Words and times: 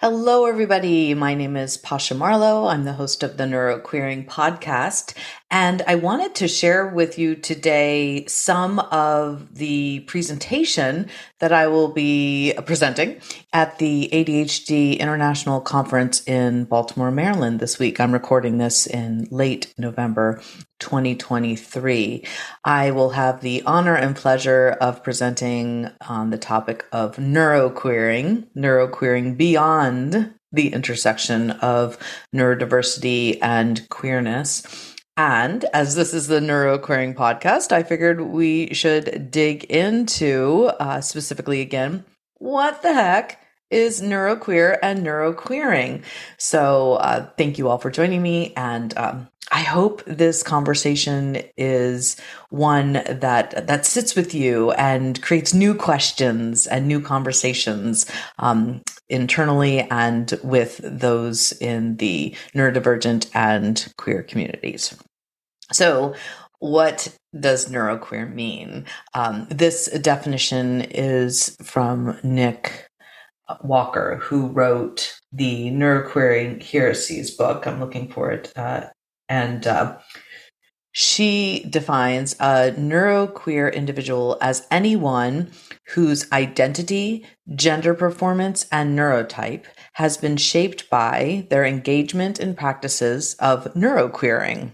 Hello, 0.00 0.46
everybody. 0.46 1.12
My 1.12 1.34
name 1.34 1.56
is 1.56 1.76
Pasha 1.76 2.14
Marlowe. 2.14 2.68
I'm 2.68 2.84
the 2.84 2.92
host 2.92 3.24
of 3.24 3.36
the 3.36 3.42
Neuroqueering 3.42 4.28
podcast. 4.28 5.12
And 5.50 5.82
I 5.88 5.96
wanted 5.96 6.36
to 6.36 6.46
share 6.46 6.86
with 6.86 7.18
you 7.18 7.34
today 7.34 8.24
some 8.26 8.78
of 8.78 9.56
the 9.56 9.98
presentation 10.06 11.08
that 11.40 11.52
I 11.52 11.66
will 11.66 11.88
be 11.88 12.54
presenting 12.64 13.20
at 13.52 13.78
the 13.78 14.08
ADHD 14.12 15.00
International 15.00 15.60
Conference 15.60 16.22
in 16.28 16.66
Baltimore, 16.66 17.10
Maryland 17.10 17.58
this 17.58 17.80
week. 17.80 17.98
I'm 17.98 18.12
recording 18.12 18.58
this 18.58 18.86
in 18.86 19.26
late 19.32 19.74
November 19.78 20.40
2023. 20.78 22.24
I 22.64 22.90
will 22.90 23.10
have 23.10 23.40
the 23.40 23.62
honor 23.64 23.94
and 23.94 24.14
pleasure 24.14 24.76
of 24.80 25.02
presenting 25.02 25.90
on 26.08 26.30
the 26.30 26.38
topic 26.38 26.84
of 26.92 27.16
neuroqueering, 27.16 28.46
neuroqueering 28.56 29.36
beyond 29.36 30.34
the 30.52 30.72
intersection 30.72 31.50
of 31.50 31.98
neurodiversity 32.34 33.38
and 33.42 33.88
queerness. 33.88 34.96
And 35.16 35.64
as 35.74 35.96
this 35.96 36.14
is 36.14 36.28
the 36.28 36.38
Neuroqueering 36.38 37.14
podcast, 37.14 37.72
I 37.72 37.82
figured 37.82 38.20
we 38.20 38.72
should 38.72 39.32
dig 39.32 39.64
into 39.64 40.70
uh, 40.78 41.00
specifically 41.00 41.60
again 41.60 42.04
what 42.38 42.82
the 42.82 42.92
heck 42.92 43.40
is 43.70 44.00
neuroqueer 44.00 44.78
and 44.82 45.04
neuroqueering. 45.04 46.02
So, 46.38 46.94
uh, 46.94 47.28
thank 47.36 47.58
you 47.58 47.68
all 47.68 47.78
for 47.78 47.90
joining 47.90 48.22
me. 48.22 48.52
And 48.56 48.96
um, 48.96 49.28
I 49.50 49.60
hope 49.60 50.04
this 50.04 50.42
conversation 50.42 51.42
is 51.56 52.16
one 52.50 52.94
that 53.08 53.66
that 53.66 53.86
sits 53.86 54.14
with 54.14 54.34
you 54.34 54.72
and 54.72 55.20
creates 55.22 55.54
new 55.54 55.74
questions 55.74 56.66
and 56.66 56.86
new 56.86 57.00
conversations 57.00 58.10
um, 58.38 58.82
internally 59.08 59.80
and 59.90 60.38
with 60.42 60.80
those 60.82 61.52
in 61.52 61.96
the 61.96 62.34
neurodivergent 62.54 63.30
and 63.34 63.92
queer 63.96 64.22
communities. 64.22 64.94
So, 65.72 66.14
what 66.58 67.16
does 67.38 67.70
neuroqueer 67.70 68.32
mean? 68.32 68.84
Um, 69.14 69.46
this 69.50 69.86
definition 70.00 70.82
is 70.82 71.56
from 71.62 72.18
Nick 72.22 72.87
Walker, 73.62 74.16
who 74.22 74.48
wrote 74.48 75.18
the 75.32 75.70
Neuroqueering 75.70 76.62
Heresies 76.62 77.30
book. 77.30 77.66
I'm 77.66 77.80
looking 77.80 78.10
for 78.10 78.30
it 78.30 78.52
uh, 78.56 78.86
and 79.28 79.66
uh, 79.66 79.98
she 80.92 81.64
defines 81.70 82.34
a 82.40 82.72
neuroqueer 82.72 83.72
individual 83.72 84.36
as 84.40 84.66
anyone 84.70 85.52
whose 85.94 86.30
identity, 86.32 87.24
gender 87.54 87.94
performance, 87.94 88.66
and 88.72 88.98
neurotype 88.98 89.66
has 89.92 90.16
been 90.16 90.36
shaped 90.36 90.90
by 90.90 91.46
their 91.50 91.64
engagement 91.64 92.40
in 92.40 92.56
practices 92.56 93.34
of 93.34 93.72
neuroqueering, 93.74 94.72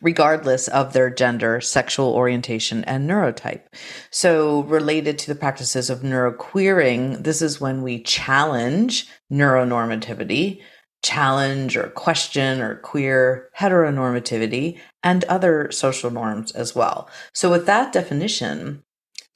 regardless 0.00 0.68
of 0.68 0.92
their 0.92 1.10
gender, 1.10 1.60
sexual 1.60 2.12
orientation, 2.12 2.84
and 2.84 3.08
neurotype. 3.08 3.62
So, 4.10 4.62
related 4.64 5.18
to 5.20 5.26
the 5.28 5.38
practices 5.38 5.90
of 5.90 6.00
neuroqueering, 6.00 7.24
this 7.24 7.42
is 7.42 7.60
when 7.60 7.82
we 7.82 8.02
challenge 8.02 9.06
neuronormativity 9.30 10.60
challenge 11.02 11.76
or 11.76 11.88
question 11.90 12.60
or 12.60 12.76
queer 12.76 13.48
heteronormativity 13.56 14.78
and 15.04 15.22
other 15.24 15.70
social 15.70 16.10
norms 16.10 16.50
as 16.52 16.74
well. 16.74 17.08
So, 17.32 17.50
with 17.50 17.66
that 17.66 17.92
definition, 17.92 18.82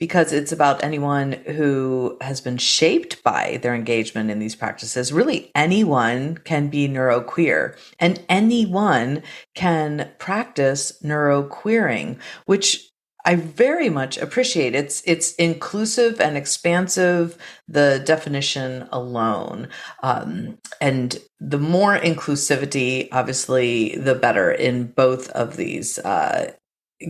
because 0.01 0.33
it's 0.33 0.51
about 0.51 0.83
anyone 0.83 1.33
who 1.33 2.17
has 2.23 2.41
been 2.41 2.57
shaped 2.57 3.23
by 3.23 3.59
their 3.63 3.75
engagement 3.75 4.31
in 4.31 4.39
these 4.39 4.57
practices. 4.57 5.13
Really, 5.13 5.53
anyone 5.55 6.39
can 6.39 6.69
be 6.69 6.89
neuroqueer 6.89 7.77
and 8.01 8.25
anyone 8.29 9.23
can 9.55 10.11
practice 10.19 10.99
neuroqueering, 11.05 12.19
which 12.47 12.91
I 13.25 13.35
very 13.35 13.91
much 13.91 14.17
appreciate 14.17 14.75
it's 14.75 15.03
it's 15.05 15.35
inclusive 15.35 16.21
and 16.21 16.39
expansive. 16.39 17.37
The 17.69 18.03
definition 18.05 18.89
alone, 18.91 19.69
um, 20.03 20.59
and 20.81 21.19
the 21.39 21.59
more 21.59 21.99
inclusivity, 21.99 23.09
obviously, 23.13 23.97
the 23.97 24.15
better 24.15 24.51
in 24.51 24.87
both 24.87 25.29
of 25.31 25.57
these 25.57 25.99
uh, 25.99 26.53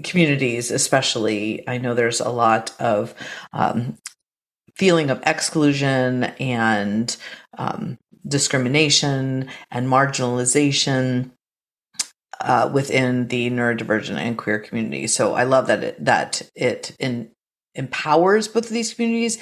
communities. 0.03 0.71
Especially, 0.71 1.67
I 1.69 1.79
know 1.79 1.95
there's 1.95 2.21
a 2.21 2.31
lot 2.31 2.75
of 2.79 3.15
um, 3.53 3.99
feeling 4.75 5.11
of 5.11 5.23
exclusion 5.27 6.25
and 6.25 7.17
um, 7.59 7.99
discrimination 8.27 9.49
and 9.71 9.87
marginalization 9.89 11.31
uh, 12.41 12.71
within 12.73 13.29
the 13.29 13.51
neurodivergent 13.51 14.17
and 14.17 14.39
queer 14.39 14.59
community. 14.59 15.07
So 15.07 15.35
I 15.35 15.45
love 15.45 15.67
that 15.67 15.85
it, 15.85 16.05
that 16.05 16.43
it 16.55 16.97
in, 16.99 17.31
empowers 17.75 18.49
both 18.49 18.67
of 18.67 18.73
these 18.73 18.95
communities 18.95 19.39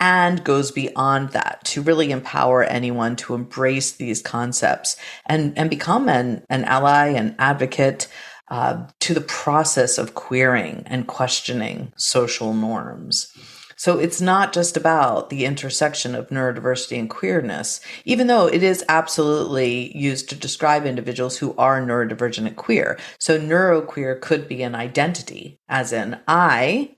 and 0.00 0.42
goes 0.42 0.72
beyond 0.72 1.30
that 1.30 1.62
to 1.66 1.82
really 1.82 2.10
empower 2.10 2.64
anyone 2.64 3.14
to 3.14 3.34
embrace 3.34 3.92
these 3.92 4.22
concepts 4.22 4.96
and 5.26 5.56
and 5.58 5.68
become 5.68 6.08
an, 6.08 6.42
an 6.48 6.64
ally 6.64 7.08
and 7.08 7.34
advocate 7.38 8.08
uh, 8.50 8.86
to 9.00 9.14
the 9.14 9.20
process 9.20 9.98
of 9.98 10.14
queering 10.14 10.82
and 10.86 11.06
questioning 11.06 11.92
social 11.96 12.52
norms. 12.52 13.32
So 13.80 13.98
it's 13.98 14.20
not 14.20 14.52
just 14.52 14.76
about 14.76 15.30
the 15.30 15.46
intersection 15.46 16.14
of 16.14 16.28
neurodiversity 16.28 16.98
and 16.98 17.08
queerness, 17.08 17.80
even 18.04 18.26
though 18.26 18.46
it 18.46 18.62
is 18.62 18.84
absolutely 18.90 19.96
used 19.96 20.28
to 20.28 20.34
describe 20.34 20.84
individuals 20.84 21.38
who 21.38 21.54
are 21.56 21.80
neurodivergent 21.80 22.46
and 22.46 22.56
queer. 22.56 22.98
So 23.18 23.40
neuroqueer 23.40 24.20
could 24.20 24.48
be 24.48 24.62
an 24.62 24.74
identity, 24.74 25.60
as 25.66 25.94
in 25.94 26.18
I, 26.28 26.96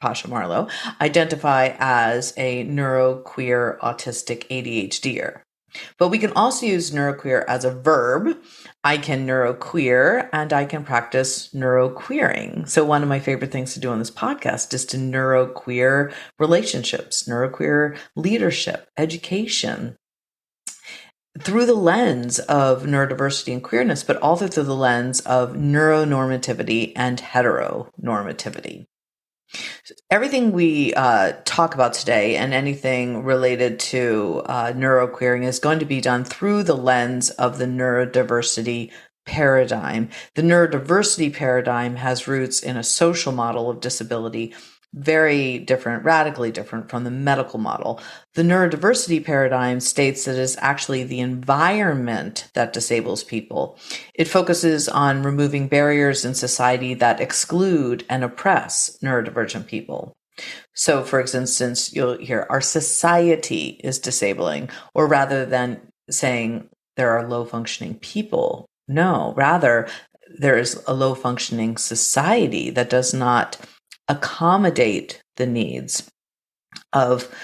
Pasha 0.00 0.26
Marlowe, 0.26 0.66
identify 1.00 1.76
as 1.78 2.34
a 2.36 2.64
neuroqueer 2.64 3.78
autistic 3.78 4.48
ADHDer. 4.48 5.42
But 5.98 6.08
we 6.08 6.18
can 6.18 6.32
also 6.32 6.66
use 6.66 6.90
neuroqueer 6.90 7.44
as 7.46 7.64
a 7.64 7.70
verb. 7.70 8.36
I 8.84 8.98
can 8.98 9.26
neuroqueer 9.26 10.28
and 10.30 10.52
I 10.52 10.66
can 10.66 10.84
practice 10.84 11.48
neuroqueering. 11.54 12.68
So 12.68 12.84
one 12.84 13.02
of 13.02 13.08
my 13.08 13.18
favorite 13.18 13.50
things 13.50 13.72
to 13.72 13.80
do 13.80 13.90
on 13.90 13.98
this 13.98 14.10
podcast 14.10 14.74
is 14.74 14.84
to 14.86 14.98
neuroqueer 14.98 16.12
relationships, 16.38 17.26
neuroqueer 17.26 17.96
leadership, 18.14 18.90
education, 18.98 19.96
through 21.40 21.66
the 21.66 21.74
lens 21.74 22.38
of 22.40 22.82
neurodiversity 22.84 23.54
and 23.54 23.64
queerness, 23.64 24.04
but 24.04 24.18
also 24.18 24.46
through 24.46 24.64
the 24.64 24.74
lens 24.74 25.20
of 25.20 25.54
neuronormativity 25.54 26.92
and 26.94 27.18
heteronormativity. 27.18 28.86
Everything 30.10 30.52
we 30.52 30.94
uh, 30.94 31.32
talk 31.44 31.74
about 31.74 31.94
today 31.94 32.36
and 32.36 32.54
anything 32.54 33.24
related 33.24 33.78
to 33.78 34.42
uh, 34.46 34.72
neuroqueering 34.72 35.44
is 35.44 35.58
going 35.58 35.78
to 35.78 35.84
be 35.84 36.00
done 36.00 36.24
through 36.24 36.62
the 36.62 36.76
lens 36.76 37.30
of 37.30 37.58
the 37.58 37.66
neurodiversity 37.66 38.90
paradigm. 39.26 40.10
The 40.34 40.42
neurodiversity 40.42 41.32
paradigm 41.34 41.96
has 41.96 42.28
roots 42.28 42.62
in 42.62 42.76
a 42.76 42.82
social 42.82 43.32
model 43.32 43.70
of 43.70 43.80
disability 43.80 44.54
very 44.94 45.58
different, 45.58 46.04
radically 46.04 46.52
different 46.52 46.88
from 46.88 47.04
the 47.04 47.10
medical 47.10 47.58
model. 47.58 48.00
The 48.34 48.42
neurodiversity 48.42 49.24
paradigm 49.24 49.80
states 49.80 50.24
that 50.24 50.36
it's 50.36 50.56
actually 50.58 51.02
the 51.02 51.20
environment 51.20 52.48
that 52.54 52.72
disables 52.72 53.24
people. 53.24 53.78
It 54.14 54.28
focuses 54.28 54.88
on 54.88 55.24
removing 55.24 55.66
barriers 55.66 56.24
in 56.24 56.34
society 56.34 56.94
that 56.94 57.20
exclude 57.20 58.04
and 58.08 58.22
oppress 58.22 58.96
neurodivergent 59.02 59.66
people. 59.66 60.16
So, 60.74 61.02
for 61.02 61.20
instance, 61.20 61.92
you'll 61.92 62.18
hear 62.18 62.46
our 62.48 62.60
society 62.60 63.80
is 63.84 63.98
disabling, 63.98 64.70
or 64.94 65.06
rather 65.06 65.44
than 65.44 65.80
saying 66.10 66.68
there 66.96 67.10
are 67.10 67.28
low 67.28 67.44
functioning 67.44 67.96
people, 67.96 68.66
no, 68.86 69.34
rather, 69.36 69.88
there 70.38 70.58
is 70.58 70.82
a 70.86 70.94
low 70.94 71.14
functioning 71.14 71.76
society 71.76 72.70
that 72.70 72.90
does 72.90 73.14
not 73.14 73.56
accommodate 74.08 75.22
the 75.36 75.46
needs 75.46 76.10
of 76.92 77.34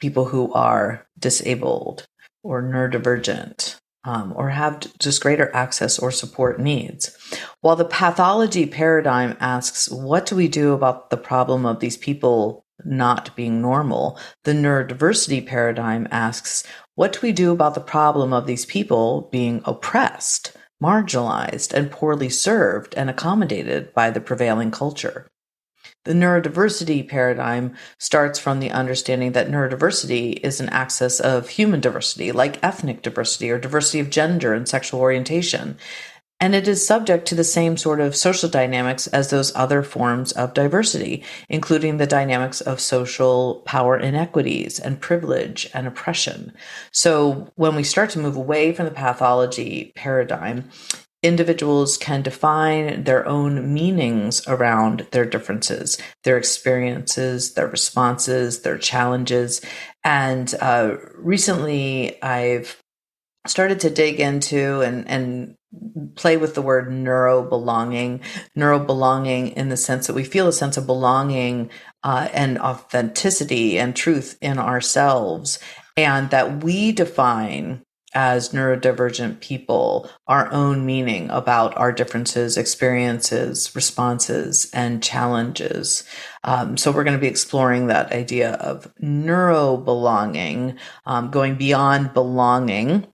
people 0.00 0.26
who 0.26 0.52
are 0.52 1.06
disabled 1.18 2.06
or 2.42 2.62
neurodivergent 2.62 3.76
um, 4.04 4.32
or 4.36 4.50
have 4.50 4.80
just 4.98 5.22
greater 5.22 5.54
access 5.54 5.98
or 5.98 6.10
support 6.10 6.58
needs. 6.58 7.16
While 7.60 7.76
the 7.76 7.84
pathology 7.84 8.66
paradigm 8.66 9.36
asks, 9.40 9.88
what 9.90 10.26
do 10.26 10.34
we 10.34 10.48
do 10.48 10.72
about 10.72 11.10
the 11.10 11.16
problem 11.16 11.64
of 11.64 11.80
these 11.80 11.96
people 11.96 12.64
not 12.84 13.34
being 13.36 13.62
normal? 13.62 14.18
The 14.44 14.52
neurodiversity 14.52 15.46
paradigm 15.46 16.08
asks, 16.10 16.64
what 16.94 17.12
do 17.12 17.20
we 17.22 17.32
do 17.32 17.52
about 17.52 17.74
the 17.74 17.80
problem 17.80 18.32
of 18.32 18.46
these 18.46 18.66
people 18.66 19.28
being 19.30 19.62
oppressed, 19.64 20.56
marginalized, 20.82 21.72
and 21.72 21.90
poorly 21.90 22.28
served 22.28 22.94
and 22.96 23.08
accommodated 23.08 23.94
by 23.94 24.10
the 24.10 24.20
prevailing 24.20 24.72
culture? 24.72 25.28
The 26.04 26.14
neurodiversity 26.14 27.08
paradigm 27.08 27.76
starts 27.98 28.38
from 28.38 28.58
the 28.58 28.72
understanding 28.72 29.32
that 29.32 29.48
neurodiversity 29.48 30.40
is 30.42 30.60
an 30.60 30.68
axis 30.70 31.20
of 31.20 31.48
human 31.48 31.80
diversity, 31.80 32.32
like 32.32 32.62
ethnic 32.62 33.02
diversity 33.02 33.50
or 33.50 33.58
diversity 33.58 34.00
of 34.00 34.10
gender 34.10 34.52
and 34.52 34.68
sexual 34.68 35.00
orientation. 35.00 35.78
And 36.40 36.56
it 36.56 36.66
is 36.66 36.84
subject 36.84 37.28
to 37.28 37.36
the 37.36 37.44
same 37.44 37.76
sort 37.76 38.00
of 38.00 38.16
social 38.16 38.48
dynamics 38.48 39.06
as 39.06 39.30
those 39.30 39.54
other 39.54 39.84
forms 39.84 40.32
of 40.32 40.54
diversity, 40.54 41.22
including 41.48 41.98
the 41.98 42.06
dynamics 42.06 42.60
of 42.60 42.80
social 42.80 43.62
power 43.64 43.96
inequities 43.96 44.80
and 44.80 45.00
privilege 45.00 45.70
and 45.72 45.86
oppression. 45.86 46.52
So 46.90 47.52
when 47.54 47.76
we 47.76 47.84
start 47.84 48.10
to 48.10 48.18
move 48.18 48.34
away 48.34 48.72
from 48.72 48.86
the 48.86 48.90
pathology 48.90 49.92
paradigm, 49.94 50.68
individuals 51.22 51.96
can 51.96 52.22
define 52.22 53.04
their 53.04 53.26
own 53.26 53.72
meanings 53.72 54.46
around 54.48 55.06
their 55.12 55.24
differences, 55.24 55.98
their 56.24 56.36
experiences, 56.36 57.54
their 57.54 57.68
responses, 57.68 58.62
their 58.62 58.78
challenges. 58.78 59.60
And 60.04 60.52
uh, 60.60 60.96
recently, 61.14 62.20
I've 62.22 62.76
started 63.46 63.80
to 63.80 63.90
dig 63.90 64.20
into 64.20 64.80
and, 64.82 65.08
and 65.08 65.54
play 66.16 66.36
with 66.36 66.54
the 66.54 66.62
word 66.62 66.92
neuro 66.92 67.42
belonging, 67.42 68.20
neuro 68.54 68.78
belonging 68.78 69.48
in 69.48 69.68
the 69.68 69.76
sense 69.76 70.06
that 70.06 70.14
we 70.14 70.24
feel 70.24 70.48
a 70.48 70.52
sense 70.52 70.76
of 70.76 70.86
belonging 70.86 71.70
uh, 72.02 72.28
and 72.32 72.58
authenticity 72.58 73.78
and 73.78 73.96
truth 73.96 74.36
in 74.40 74.58
ourselves, 74.58 75.58
and 75.96 76.30
that 76.30 76.62
we 76.62 76.92
define 76.92 77.82
as 78.14 78.50
neurodivergent 78.50 79.40
people 79.40 80.08
our 80.26 80.50
own 80.52 80.84
meaning 80.84 81.30
about 81.30 81.76
our 81.76 81.92
differences, 81.92 82.56
experiences, 82.56 83.74
responses, 83.74 84.70
and 84.72 85.02
challenges. 85.02 86.04
Um, 86.44 86.76
so 86.76 86.90
we're 86.90 87.04
going 87.04 87.16
to 87.16 87.20
be 87.20 87.28
exploring 87.28 87.86
that 87.86 88.12
idea 88.12 88.52
of 88.54 88.92
neuro 88.98 89.76
belonging, 89.76 90.78
um, 91.06 91.30
going 91.30 91.56
beyond 91.56 92.14
belonging 92.14 93.06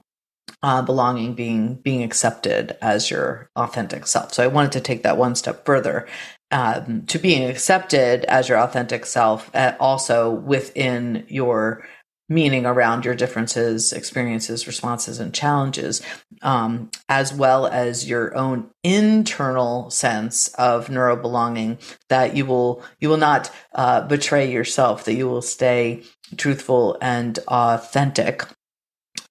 uh, 0.63 0.83
belonging 0.83 1.35
being 1.35 1.77
being 1.77 2.03
accepted 2.03 2.77
as 2.83 3.11
your 3.11 3.51
authentic 3.55 4.07
self. 4.07 4.33
So 4.35 4.43
I 4.43 4.49
wanted 4.49 4.73
to 4.73 4.81
take 4.81 5.03
that 5.03 5.17
one 5.17 5.35
step 5.35 5.65
further 5.65 6.09
um, 6.51 7.05
to 7.07 7.19
being 7.19 7.49
accepted 7.49 8.25
as 8.25 8.49
your 8.49 8.59
authentic 8.59 9.07
self, 9.07 9.55
uh, 9.55 9.75
also 9.79 10.31
within 10.31 11.25
your 11.29 11.87
meaning 12.29 12.67
around 12.67 13.05
your 13.05 13.15
differences, 13.15 13.93
experiences, 13.93 14.67
responses, 14.67 15.19
and 15.19 15.35
challenges, 15.35 16.03
um, 16.43 16.91
as 17.09 17.33
well 17.33 17.67
as 17.67 18.09
your 18.09 18.37
own 18.37 18.71
internal 18.85 19.91
sense 19.91 20.49
of 20.55 20.91
neuro 20.91 21.17
belonging. 21.17 21.79
That 22.09 22.37
you 22.37 22.45
will 22.47 22.83
you 23.01 23.09
will 23.09 23.17
not 23.17 23.51
uh, 23.75 24.03
betray 24.03 24.51
yourself. 24.51 25.05
That 25.05 25.15
you 25.15 25.29
will 25.29 25.43
stay 25.43 26.03
truthful 26.37 26.99
and 27.01 27.39
authentic. 27.49 28.45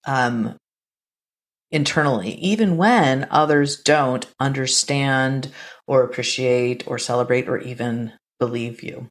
Um, 0.05 0.57
internally, 1.69 2.31
even 2.35 2.77
when 2.77 3.27
others 3.29 3.81
don't 3.81 4.25
understand 4.39 5.51
or 5.85 6.03
appreciate 6.03 6.87
or 6.87 6.97
celebrate 6.97 7.49
or 7.49 7.57
even 7.57 8.13
believe 8.39 8.81
you. 8.81 9.09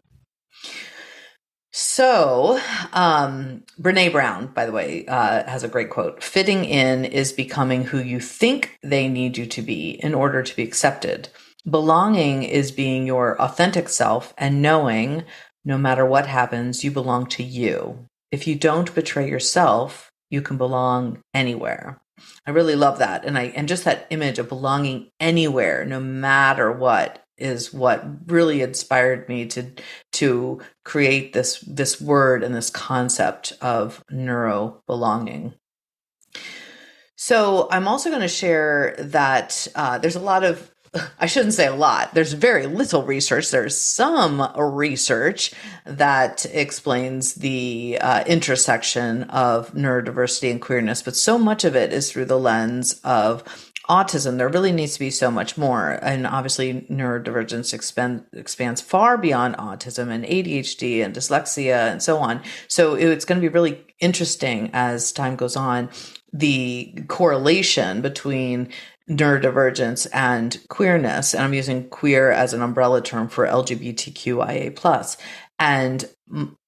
So, 1.79 2.59
um, 2.95 3.63
Brene 3.79 4.11
Brown, 4.11 4.47
by 4.47 4.65
the 4.65 4.73
way, 4.73 5.05
uh, 5.05 5.45
has 5.47 5.63
a 5.63 5.69
great 5.69 5.91
quote 5.91 6.23
Fitting 6.23 6.65
in 6.65 7.05
is 7.05 7.35
becoming 7.35 7.85
who 7.85 7.99
you 7.99 8.19
think 8.19 8.79
they 8.83 9.09
need 9.09 9.37
you 9.37 9.45
to 9.45 9.61
be 9.61 9.91
in 9.91 10.15
order 10.15 10.43
to 10.43 10.57
be 10.57 10.63
accepted. 10.63 11.29
Belonging 11.69 12.45
is 12.45 12.73
being 12.73 13.07
your 13.07 13.39
authentic 13.39 13.91
self 13.91 14.33
and 14.39 14.63
knowing 14.63 15.25
no 15.67 15.77
matter 15.77 16.07
what 16.07 16.27
happens, 16.27 16.83
you 16.83 16.91
belong 16.91 17.27
to 17.27 17.43
you. 17.43 18.07
If 18.33 18.47
you 18.47 18.55
don't 18.55 18.95
betray 18.95 19.29
yourself, 19.29 20.11
you 20.31 20.41
can 20.41 20.57
belong 20.57 21.21
anywhere. 21.35 22.01
I 22.47 22.53
really 22.53 22.75
love 22.75 23.01
that. 23.01 23.27
And 23.27 23.37
I 23.37 23.53
and 23.55 23.69
just 23.69 23.85
that 23.85 24.07
image 24.09 24.39
of 24.39 24.49
belonging 24.49 25.11
anywhere, 25.21 25.85
no 25.85 26.01
matter 26.01 26.73
what, 26.73 27.23
is 27.39 27.73
what 27.73 28.05
really 28.27 28.63
inspired 28.63 29.29
me 29.29 29.47
to 29.47 29.71
to 30.13 30.61
create 30.85 31.33
this 31.33 31.61
this 31.61 32.01
word 32.01 32.43
and 32.43 32.55
this 32.55 32.71
concept 32.71 33.53
of 33.61 34.05
neuro 34.11 34.83
belonging. 34.87 35.55
So 37.17 37.69
I'm 37.71 37.89
also 37.89 38.11
going 38.11 38.23
to 38.23 38.29
share 38.29 38.95
that 38.99 39.67
uh, 39.75 39.99
there's 39.99 40.17
a 40.17 40.21
lot 40.21 40.45
of 40.45 40.71
I 41.19 41.27
shouldn't 41.27 41.55
say 41.55 41.67
a 41.67 41.75
lot. 41.75 42.15
There's 42.15 42.33
very 42.33 42.67
little 42.67 43.03
research. 43.03 43.51
There's 43.51 43.77
some 43.77 44.53
research 44.57 45.53
that 45.85 46.47
explains 46.47 47.35
the 47.35 47.99
uh, 48.01 48.25
intersection 48.25 49.25
of 49.25 49.73
neurodiversity 49.73 50.51
and 50.51 50.61
queerness, 50.61 51.03
but 51.03 51.17
so 51.17 51.39
much 51.39 51.65
of 51.65 51.77
it 51.77 51.93
is 51.93 52.11
through 52.11 52.27
the 52.27 52.39
lens 52.39 53.01
of 53.05 53.66
autism. 53.89 54.37
There 54.39 54.49
really 54.49 54.73
needs 54.73 54.95
to 54.95 54.99
be 54.99 55.11
so 55.11 55.31
much 55.31 55.57
more. 55.57 55.99
And 56.03 56.27
obviously, 56.27 56.87
neurodivergence 56.91 57.73
expand, 57.73 58.25
expands 58.33 58.81
far 58.81 59.17
beyond 59.17 59.57
autism 59.57 60.11
and 60.11 60.25
ADHD 60.25 61.05
and 61.05 61.15
dyslexia 61.15 61.93
and 61.93 62.03
so 62.03 62.19
on. 62.19 62.43
So 62.69 62.95
it's 62.95 63.25
going 63.25 63.41
to 63.41 63.49
be 63.49 63.53
really 63.53 63.85
interesting 64.01 64.71
as 64.73 65.13
time 65.13 65.37
goes 65.37 65.57
on 65.57 65.89
the 66.33 66.95
correlation 67.09 68.03
between 68.03 68.69
neurodivergence 69.09 70.07
and 70.13 70.61
queerness. 70.69 71.33
And 71.35 71.45
I'm 71.45 71.55
using 71.55 71.89
queer 71.89 72.31
as 72.31 72.53
an 72.53 72.63
umbrella 72.63 73.01
term 73.01 73.29
for 73.29 73.47
LGBTQIA. 73.47 75.17
And 75.59 76.05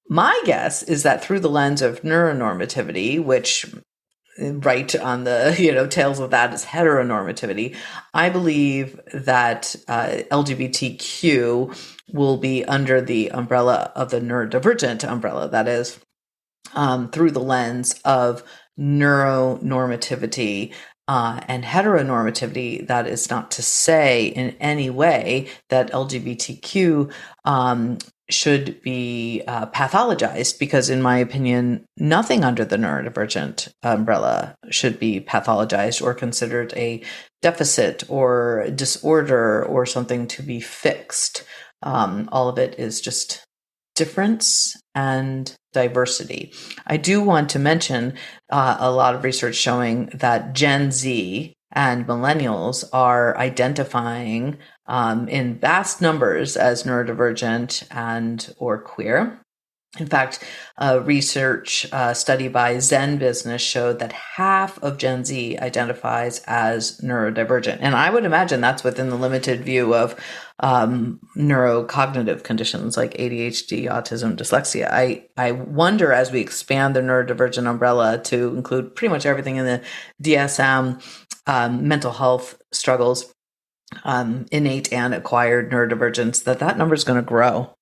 my 0.07 0.41
guess 0.45 0.81
is 0.83 1.03
that 1.03 1.23
through 1.23 1.41
the 1.41 1.49
lens 1.49 1.81
of 1.81 2.01
neuronormativity, 2.01 3.23
which 3.23 3.65
right 4.39 4.95
on 4.95 5.23
the 5.23 5.55
you 5.59 5.73
know 5.73 5.87
tails 5.87 6.19
of 6.19 6.31
that 6.31 6.53
is 6.53 6.65
heteronormativity. 6.65 7.75
I 8.13 8.29
believe 8.29 8.99
that 9.13 9.75
uh, 9.87 10.23
lgbtq 10.31 11.95
will 12.13 12.37
be 12.37 12.65
under 12.65 13.01
the 13.01 13.31
umbrella 13.31 13.91
of 13.95 14.09
the 14.11 14.19
neurodivergent 14.19 15.07
umbrella 15.07 15.49
that 15.49 15.67
is 15.67 15.99
um, 16.73 17.09
through 17.09 17.31
the 17.31 17.39
lens 17.39 17.99
of 18.05 18.43
neuronormativity 18.79 20.73
uh, 21.09 21.41
and 21.47 21.63
heteronormativity, 21.63 22.85
that 22.85 23.07
is 23.07 23.31
not 23.31 23.49
to 23.49 23.63
say 23.63 24.27
in 24.27 24.55
any 24.59 24.91
way 24.91 25.47
that 25.69 25.91
LGBTQ 25.91 27.11
um, 27.45 27.97
should 28.29 28.81
be 28.81 29.41
uh, 29.47 29.65
pathologized, 29.67 30.59
because 30.59 30.89
in 30.89 31.01
my 31.01 31.17
opinion, 31.17 31.85
nothing 31.97 32.43
under 32.43 32.63
the 32.63 32.77
neurodivergent 32.77 33.69
umbrella 33.83 34.55
should 34.69 34.99
be 34.99 35.19
pathologized 35.19 36.01
or 36.01 36.13
considered 36.13 36.73
a 36.75 37.01
deficit 37.41 38.03
or 38.07 38.67
disorder 38.75 39.65
or 39.65 39.85
something 39.85 40.27
to 40.27 40.43
be 40.43 40.59
fixed. 40.59 41.43
Um, 41.81 42.29
all 42.31 42.49
of 42.49 42.57
it 42.57 42.77
is 42.77 43.01
just 43.01 43.43
difference 43.95 44.75
and 44.93 45.53
diversity. 45.73 46.53
I 46.87 46.97
do 46.97 47.21
want 47.21 47.49
to 47.51 47.59
mention 47.59 48.13
uh, 48.49 48.77
a 48.79 48.91
lot 48.91 49.15
of 49.15 49.23
research 49.23 49.55
showing 49.55 50.07
that 50.13 50.53
Gen 50.53 50.91
Z 50.91 51.53
and 51.71 52.07
millennials 52.07 52.83
are 52.91 53.37
identifying 53.37 54.57
um, 54.87 55.27
in 55.27 55.59
vast 55.59 56.01
numbers 56.01 56.57
as 56.57 56.83
neurodivergent 56.83 57.87
and 57.91 58.53
or 58.57 58.81
queer. 58.81 59.39
In 59.97 60.05
fact, 60.05 60.43
a 60.77 61.01
research 61.01 61.87
uh, 61.91 62.13
study 62.13 62.47
by 62.47 62.75
ZenBusiness 62.75 63.59
showed 63.59 63.97
that 63.97 64.11
half 64.11 64.77
of 64.83 64.99
Gen 64.99 65.25
Z 65.25 65.57
identifies 65.57 66.41
as 66.45 67.01
neurodivergent. 67.01 67.79
And 67.81 67.95
I 67.95 68.11
would 68.11 68.23
imagine 68.23 68.61
that's 68.61 68.83
within 68.83 69.09
the 69.09 69.15
limited 69.15 69.65
view 69.65 69.95
of 69.95 70.15
um, 70.59 71.19
neurocognitive 71.35 72.43
conditions 72.43 72.97
like 72.97 73.15
ADHD, 73.15 73.85
autism, 73.85 74.35
dyslexia. 74.35 74.91
I, 74.91 75.25
I 75.37 75.53
wonder 75.53 76.13
as 76.13 76.31
we 76.31 76.39
expand 76.39 76.95
the 76.95 77.01
neurodivergent 77.01 77.67
umbrella 77.67 78.19
to 78.25 78.55
include 78.55 78.95
pretty 78.95 79.11
much 79.11 79.25
everything 79.25 79.55
in 79.55 79.65
the 79.65 79.81
DSM, 80.21 81.01
um, 81.49 81.87
mental 81.87 82.11
health 82.11 82.61
struggles, 82.71 83.33
um, 84.03 84.45
innate 84.51 84.93
and 84.93 85.15
acquired 85.15 85.71
neurodivergence, 85.71 86.43
that 86.43 86.59
that 86.59 86.77
number 86.77 86.93
is 86.93 87.03
going 87.03 87.19
to 87.19 87.25
grow. 87.25 87.75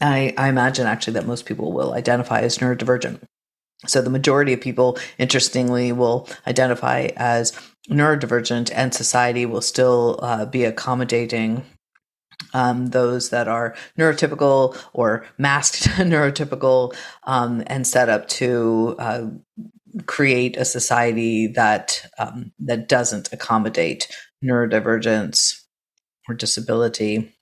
I, 0.00 0.34
I 0.36 0.48
imagine 0.48 0.86
actually 0.86 1.14
that 1.14 1.26
most 1.26 1.46
people 1.46 1.72
will 1.72 1.94
identify 1.94 2.40
as 2.40 2.58
neurodivergent. 2.58 3.22
So 3.86 4.02
the 4.02 4.10
majority 4.10 4.52
of 4.52 4.60
people, 4.60 4.98
interestingly, 5.16 5.90
will 5.90 6.28
identify 6.46 7.08
as 7.16 7.52
neurodivergent, 7.88 8.70
and 8.74 8.94
society 8.94 9.46
will 9.46 9.62
still 9.62 10.20
uh, 10.22 10.44
be 10.44 10.64
accommodating 10.64 11.64
um, 12.52 12.88
those 12.88 13.30
that 13.30 13.48
are 13.48 13.74
neurotypical 13.98 14.78
or 14.92 15.24
masked 15.38 15.84
neurotypical 15.96 16.94
um, 17.24 17.62
and 17.66 17.86
set 17.86 18.10
up 18.10 18.28
to 18.28 18.94
uh, 18.98 19.26
create 20.06 20.56
a 20.56 20.64
society 20.64 21.46
that 21.48 22.06
um, 22.18 22.52
that 22.60 22.88
doesn't 22.88 23.32
accommodate 23.32 24.08
neurodivergence 24.44 25.60
or 26.28 26.34
disability. 26.34 27.34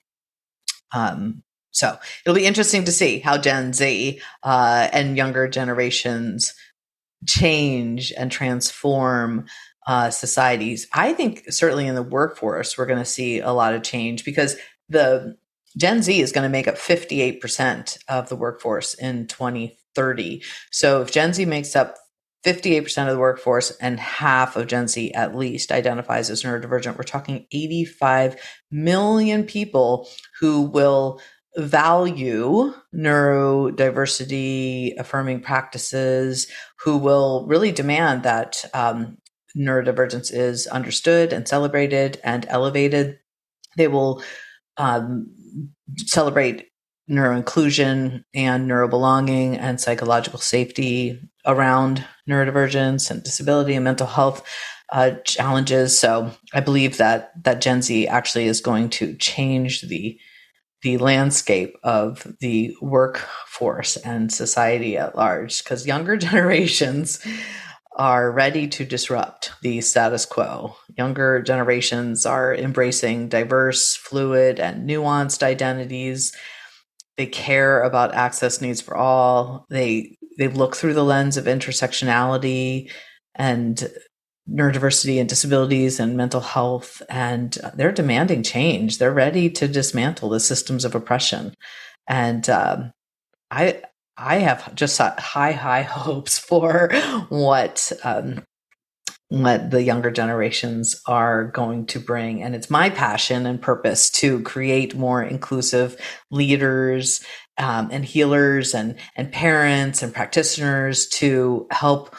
Um, 0.92 1.42
so 1.70 1.96
it'll 2.24 2.36
be 2.36 2.46
interesting 2.46 2.84
to 2.84 2.92
see 2.92 3.20
how 3.20 3.38
Gen 3.38 3.72
Z 3.72 4.20
uh, 4.42 4.88
and 4.92 5.16
younger 5.16 5.48
generations 5.48 6.52
change 7.26 8.12
and 8.16 8.30
transform 8.30 9.46
uh, 9.86 10.10
societies. 10.10 10.86
I 10.92 11.12
think 11.12 11.44
certainly 11.52 11.86
in 11.86 11.94
the 11.94 12.02
workforce, 12.02 12.76
we're 12.76 12.86
going 12.86 12.98
to 12.98 13.04
see 13.04 13.40
a 13.40 13.52
lot 13.52 13.74
of 13.74 13.82
change 13.82 14.24
because 14.24 14.56
the 14.88 15.36
Gen 15.76 16.02
Z 16.02 16.20
is 16.20 16.32
going 16.32 16.42
to 16.42 16.48
make 16.48 16.66
up 16.66 16.76
58% 16.76 17.98
of 18.08 18.28
the 18.28 18.36
workforce 18.36 18.94
in 18.94 19.26
2030. 19.28 20.42
So 20.70 21.02
if 21.02 21.12
Gen 21.12 21.32
Z 21.32 21.44
makes 21.44 21.76
up 21.76 21.96
58% 22.44 23.06
of 23.06 23.12
the 23.12 23.18
workforce 23.18 23.70
and 23.72 24.00
half 24.00 24.56
of 24.56 24.66
Gen 24.66 24.88
Z 24.88 25.12
at 25.12 25.36
least 25.36 25.70
identifies 25.70 26.30
as 26.30 26.42
neurodivergent, 26.42 26.96
we're 26.96 27.04
talking 27.04 27.46
85 27.52 28.36
million 28.70 29.44
people 29.44 30.08
who 30.38 30.62
will 30.62 31.20
value 31.56 32.72
neurodiversity 32.94 34.98
affirming 34.98 35.40
practices, 35.40 36.46
who 36.80 36.96
will 36.96 37.46
really 37.46 37.72
demand 37.72 38.22
that 38.22 38.64
um, 38.72 39.18
neurodivergence 39.56 40.32
is 40.32 40.66
understood 40.68 41.32
and 41.32 41.46
celebrated 41.46 42.20
and 42.24 42.46
elevated. 42.48 43.18
They 43.76 43.88
will 43.88 44.22
um, 44.76 45.34
celebrate 46.06 46.68
neuroinclusion 47.10 48.22
and 48.32 48.70
neurobelonging 48.70 49.58
and 49.58 49.80
psychological 49.80 50.38
safety 50.38 51.20
around 51.46 52.04
neurodivergence 52.28 53.10
and 53.10 53.22
disability 53.22 53.74
and 53.74 53.84
mental 53.84 54.06
health 54.06 54.42
uh, 54.92 55.12
challenges. 55.24 55.98
So 55.98 56.32
I 56.52 56.60
believe 56.60 56.96
that 56.98 57.32
that 57.44 57.60
Gen 57.60 57.82
Z 57.82 58.08
actually 58.08 58.46
is 58.46 58.60
going 58.60 58.90
to 58.90 59.14
change 59.16 59.82
the 59.82 60.18
the 60.82 60.96
landscape 60.98 61.76
of 61.82 62.26
the 62.40 62.74
workforce 62.80 63.96
and 63.98 64.32
society 64.32 64.96
at 64.96 65.14
large 65.14 65.62
because 65.62 65.86
younger 65.86 66.16
generations 66.28 67.20
are 67.96 68.30
ready 68.30 68.66
to 68.66 68.84
disrupt 68.84 69.52
the 69.62 69.80
status 69.80 70.24
quo. 70.24 70.74
Younger 70.96 71.42
generations 71.42 72.24
are 72.24 72.54
embracing 72.54 73.28
diverse, 73.28 73.96
fluid, 73.96 74.58
and 74.58 74.88
nuanced 74.88 75.42
identities. 75.42 76.32
They 77.20 77.26
care 77.26 77.82
about 77.82 78.14
access 78.14 78.62
needs 78.62 78.80
for 78.80 78.96
all. 78.96 79.66
They 79.68 80.16
they 80.38 80.48
look 80.48 80.74
through 80.74 80.94
the 80.94 81.04
lens 81.04 81.36
of 81.36 81.44
intersectionality 81.44 82.90
and 83.34 83.90
neurodiversity 84.50 85.20
and 85.20 85.28
disabilities 85.28 86.00
and 86.00 86.16
mental 86.16 86.40
health 86.40 87.02
and 87.10 87.58
they're 87.74 87.92
demanding 87.92 88.42
change 88.42 88.96
they're 88.96 89.12
ready 89.12 89.50
to 89.50 89.68
dismantle 89.68 90.30
the 90.30 90.40
systems 90.40 90.86
of 90.86 90.94
oppression 90.94 91.54
and 92.08 92.48
um, 92.48 92.90
i 93.50 93.82
i 94.16 94.36
have 94.36 94.74
just 94.74 94.96
high 94.96 95.52
high 95.52 95.82
hopes 96.06 96.38
for 96.38 96.88
what 97.28 97.92
um, 98.02 98.42
what 99.30 99.70
the 99.70 99.82
younger 99.82 100.10
generations 100.10 101.00
are 101.06 101.44
going 101.44 101.86
to 101.86 102.00
bring. 102.00 102.42
And 102.42 102.54
it's 102.54 102.68
my 102.68 102.90
passion 102.90 103.46
and 103.46 103.62
purpose 103.62 104.10
to 104.10 104.42
create 104.42 104.96
more 104.96 105.22
inclusive 105.22 105.96
leaders 106.30 107.24
um, 107.56 107.88
and 107.92 108.04
healers 108.04 108.74
and 108.74 108.96
and 109.16 109.32
parents 109.32 110.02
and 110.02 110.12
practitioners 110.12 111.08
to 111.08 111.66
help 111.70 112.14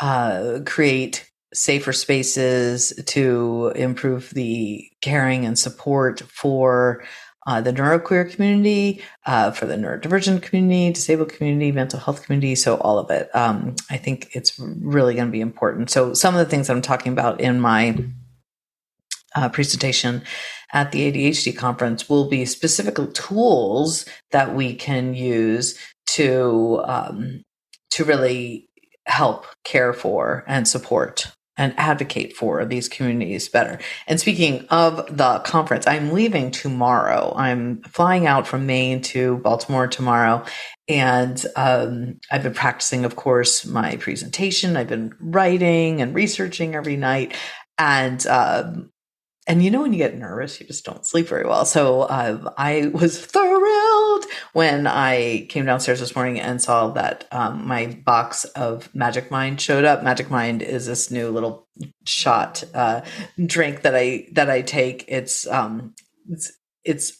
uh, 0.00 0.60
create 0.64 1.30
safer 1.52 1.92
spaces 1.92 2.94
to 3.06 3.72
improve 3.76 4.30
the 4.30 4.88
caring 5.02 5.44
and 5.44 5.58
support 5.58 6.20
for 6.22 7.04
uh, 7.46 7.60
the 7.60 7.72
neuroqueer 7.72 8.30
community, 8.30 9.02
uh, 9.26 9.50
for 9.50 9.66
the 9.66 9.74
neurodivergent 9.74 10.42
community, 10.42 10.92
disabled 10.92 11.30
community, 11.30 11.72
mental 11.72 11.98
health 11.98 12.24
community. 12.24 12.54
So 12.54 12.76
all 12.76 12.98
of 12.98 13.10
it. 13.10 13.34
Um, 13.34 13.74
I 13.90 13.96
think 13.96 14.30
it's 14.32 14.58
really 14.58 15.14
going 15.14 15.26
to 15.26 15.32
be 15.32 15.40
important. 15.40 15.90
So 15.90 16.14
some 16.14 16.34
of 16.34 16.38
the 16.38 16.50
things 16.50 16.70
I'm 16.70 16.82
talking 16.82 17.12
about 17.12 17.40
in 17.40 17.60
my 17.60 18.04
uh, 19.34 19.48
presentation 19.48 20.22
at 20.72 20.92
the 20.92 21.10
ADHD 21.10 21.56
conference 21.56 22.08
will 22.08 22.28
be 22.28 22.44
specific 22.44 22.96
tools 23.14 24.06
that 24.30 24.54
we 24.54 24.74
can 24.74 25.14
use 25.14 25.78
to 26.06 26.82
um, 26.84 27.42
to 27.90 28.04
really 28.04 28.68
help 29.06 29.46
care 29.64 29.92
for 29.92 30.44
and 30.46 30.66
support 30.66 31.32
and 31.56 31.74
advocate 31.76 32.34
for 32.34 32.64
these 32.64 32.88
communities 32.88 33.48
better. 33.48 33.78
And 34.06 34.18
speaking 34.18 34.66
of 34.70 35.16
the 35.16 35.40
conference, 35.40 35.86
I'm 35.86 36.12
leaving 36.12 36.50
tomorrow. 36.50 37.34
I'm 37.36 37.82
flying 37.82 38.26
out 38.26 38.46
from 38.46 38.66
Maine 38.66 39.02
to 39.02 39.38
Baltimore 39.38 39.86
tomorrow. 39.86 40.44
And 40.88 41.44
um, 41.56 42.20
I've 42.30 42.42
been 42.42 42.54
practicing, 42.54 43.04
of 43.04 43.16
course, 43.16 43.66
my 43.66 43.96
presentation. 43.96 44.76
I've 44.76 44.88
been 44.88 45.14
writing 45.20 46.00
and 46.00 46.14
researching 46.14 46.74
every 46.74 46.96
night. 46.96 47.34
And 47.78 48.26
um, 48.26 48.91
and 49.46 49.62
you 49.62 49.70
know 49.70 49.82
when 49.82 49.92
you 49.92 49.98
get 49.98 50.16
nervous 50.16 50.60
you 50.60 50.66
just 50.66 50.84
don't 50.84 51.06
sleep 51.06 51.28
very 51.28 51.44
well. 51.44 51.64
So 51.64 52.02
uh, 52.02 52.52
i 52.56 52.86
was 52.92 53.24
thrilled 53.24 54.24
when 54.52 54.86
i 54.86 55.46
came 55.48 55.64
downstairs 55.66 56.00
this 56.00 56.14
morning 56.14 56.40
and 56.40 56.60
saw 56.60 56.88
that 56.90 57.26
um, 57.32 57.66
my 57.66 57.86
box 58.04 58.44
of 58.44 58.94
magic 58.94 59.30
mind 59.30 59.60
showed 59.60 59.84
up. 59.84 60.02
Magic 60.02 60.30
mind 60.30 60.62
is 60.62 60.86
this 60.86 61.10
new 61.10 61.30
little 61.30 61.66
shot 62.04 62.62
uh, 62.74 63.02
drink 63.44 63.82
that 63.82 63.94
i 63.94 64.26
that 64.32 64.50
i 64.50 64.62
take. 64.62 65.04
It's 65.08 65.46
um 65.46 65.94
it's 66.28 66.52
it's 66.84 67.18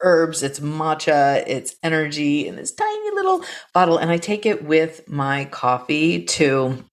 herbs 0.00 0.42
it's 0.42 0.60
matcha 0.60 1.42
it's 1.46 1.76
energy 1.82 2.46
in 2.46 2.56
this 2.56 2.72
tiny 2.72 3.10
little 3.14 3.44
bottle. 3.72 3.98
And 3.98 4.10
i 4.10 4.18
take 4.18 4.46
it 4.46 4.64
with 4.64 5.08
my 5.08 5.46
coffee 5.46 6.24
to 6.24 6.84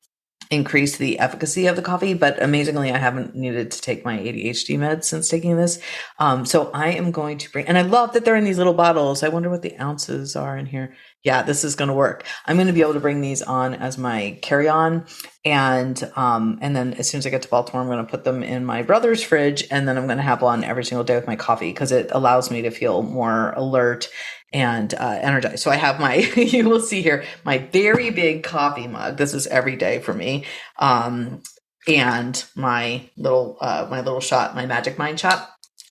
increase 0.52 0.98
the 0.98 1.18
efficacy 1.18 1.66
of 1.66 1.78
the 1.78 1.82
coffee, 1.82 2.14
but 2.14 2.42
amazingly, 2.44 2.92
I 2.92 2.98
haven't 2.98 3.36
needed 3.36 3.72
to 3.72 3.82
take 3.82 4.04
my 4.04 4.18
ADHD 4.18 4.78
meds 4.78 5.06
since 5.06 5.30
taking 5.30 5.56
this. 5.56 5.80
Um, 6.20 6.46
so 6.46 6.70
I 6.74 6.90
am 6.90 7.12
going 7.12 7.38
to 7.38 7.50
bring, 7.50 7.66
and 7.68 7.78
I 7.78 7.84
love 7.84 8.12
that 8.14 8.26
they're 8.26 8.36
in 8.36 8.44
these 8.44 8.58
little 8.58 8.74
bottles. 8.74 9.24
I 9.24 9.30
wonder 9.30 9.50
what 9.50 9.62
the 9.62 9.78
ounces 9.80 10.36
are 10.36 10.58
in 10.58 10.66
here. 10.66 10.94
Yeah, 11.24 11.42
this 11.42 11.64
is 11.64 11.76
going 11.76 11.88
to 11.88 11.94
work. 11.94 12.26
I'm 12.46 12.58
going 12.58 12.68
to 12.68 12.74
be 12.74 12.82
able 12.82 12.96
to 12.96 13.00
bring 13.00 13.22
these 13.22 13.42
on 13.42 13.76
as 13.76 13.98
my 13.98 14.38
carry 14.42 14.68
on. 14.68 15.06
And, 15.46 16.12
um, 16.16 16.60
and 16.62 16.76
then 16.76 16.94
as 16.96 17.10
soon 17.10 17.20
as 17.20 17.26
I 17.26 17.30
get 17.30 17.44
to 17.44 17.48
Baltimore, 17.48 17.82
I'm 17.82 17.88
going 17.88 18.06
to 18.06 18.12
put 18.12 18.24
them 18.26 18.44
in 18.44 18.66
my 18.66 18.82
brother's 18.82 19.24
fridge 19.24 19.66
and 19.72 19.88
then 19.88 19.98
I'm 19.98 20.06
going 20.06 20.18
to 20.18 20.24
have 20.24 20.42
one 20.42 20.64
every 20.64 20.84
single 20.84 21.04
day 21.04 21.16
with 21.16 21.28
my 21.28 21.36
coffee 21.36 21.72
because 21.72 21.92
it 21.92 22.12
allows 22.12 22.52
me 22.52 22.64
to 22.64 22.72
feel 22.72 23.04
more 23.04 23.52
alert 23.52 24.10
and 24.54 24.94
uh, 24.94 25.20
energized. 25.22 25.60
So 25.60 25.72
I 25.72 25.76
have 25.76 26.00
my, 26.00 26.16
you 26.36 26.68
will 26.68 26.82
see 26.82 27.02
here, 27.02 27.24
my 27.44 27.58
very 27.58 28.10
big 28.10 28.44
coffee 28.44 28.88
mug. 28.88 29.18
This 29.18 29.34
is 29.34 29.48
every 29.48 29.76
day 29.76 30.00
for 30.00 30.14
me. 30.14 30.46
Um, 30.78 31.42
and 31.88 32.44
my 32.56 33.10
little, 33.18 33.58
uh, 33.62 33.88
my 33.90 34.02
little 34.02 34.20
shot, 34.20 34.56
my 34.56 34.66
magic 34.66 34.98
mind 34.98 35.20
shot. 35.20 35.50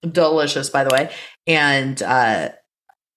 Delicious, 0.09 0.71
by 0.71 0.85
the 0.85 0.91
way. 0.91 1.13
And, 1.47 2.03
uh, 2.03 2.51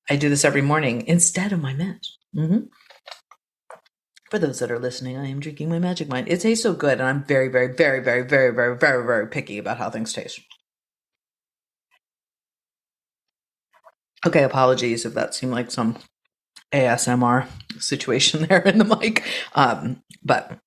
I 0.10 0.16
do 0.18 0.30
this 0.30 0.44
every 0.44 0.62
morning 0.62 1.06
instead 1.08 1.54
of 1.54 1.62
my 1.62 1.74
meds. 1.74 2.08
Mm-hmm. 2.36 2.66
For 4.30 4.40
those 4.40 4.60
that 4.60 4.72
are 4.72 4.80
listening, 4.80 5.16
I 5.16 5.28
am 5.28 5.40
drinking 5.40 5.70
my 5.70 5.78
Magic 5.78 6.08
Mind. 6.08 6.28
It 6.28 6.42
tastes 6.42 6.64
so 6.64 6.74
good, 6.74 6.94
and 6.94 7.04
I'm 7.04 7.24
very, 7.24 7.50
very, 7.50 7.68
very, 7.68 8.02
very, 8.02 8.24
very, 8.24 8.52
very, 8.52 8.76
very, 8.76 9.06
very 9.06 9.28
picky 9.28 9.60
about 9.60 9.78
how 9.78 9.92
things 9.92 10.12
taste. 10.12 10.42
Okay, 14.26 14.44
apologies 14.44 15.06
if 15.06 15.14
that 15.16 15.36
seemed 15.36 15.52
like 15.52 15.70
some 15.72 15.98
ASMR 16.72 17.48
situation 17.80 18.44
there 18.48 18.62
in 18.62 18.78
the 18.78 18.86
mic. 18.86 19.24
Um, 19.54 20.02
but 20.24 20.58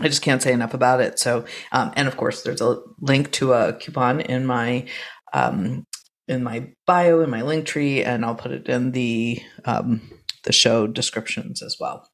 I 0.00 0.08
just 0.08 0.22
can't 0.22 0.42
say 0.42 0.52
enough 0.52 0.74
about 0.74 1.00
it. 1.00 1.18
So, 1.18 1.44
um, 1.72 1.92
and 1.96 2.08
of 2.08 2.16
course, 2.16 2.42
there's 2.42 2.60
a 2.60 2.78
link 3.00 3.30
to 3.32 3.52
a 3.52 3.72
coupon 3.74 4.20
in 4.20 4.46
my 4.46 4.86
um, 5.32 5.86
in 6.28 6.42
my 6.42 6.68
bio 6.86 7.20
in 7.20 7.30
my 7.30 7.42
link 7.42 7.66
tree, 7.66 8.02
and 8.02 8.24
I'll 8.24 8.34
put 8.34 8.52
it 8.52 8.68
in 8.68 8.92
the 8.92 9.42
um, 9.64 10.00
the 10.44 10.52
show 10.52 10.86
descriptions 10.86 11.62
as 11.62 11.76
well. 11.78 12.08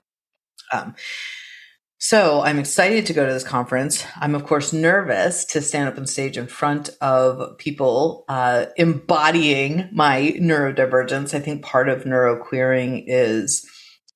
So 1.99 2.43
I'm 2.43 2.59
excited 2.59 3.07
to 3.07 3.15
go 3.15 3.27
to 3.27 3.33
this 3.33 3.45
conference. 3.45 4.05
I'm 4.17 4.35
of 4.35 4.45
course 4.45 4.73
nervous 4.73 5.45
to 5.47 5.63
stand 5.63 5.89
up 5.89 5.97
on 5.97 6.07
stage 6.07 6.37
in 6.37 6.47
front 6.47 6.91
of 7.01 7.57
people 7.59 8.25
uh, 8.29 8.67
embodying 8.77 9.89
my 9.93 10.35
neurodivergence. 10.39 11.35
I 11.35 11.41
think 11.41 11.65
part 11.65 11.89
of 11.89 12.05
neuroqueering 12.05 13.05
is 13.07 13.67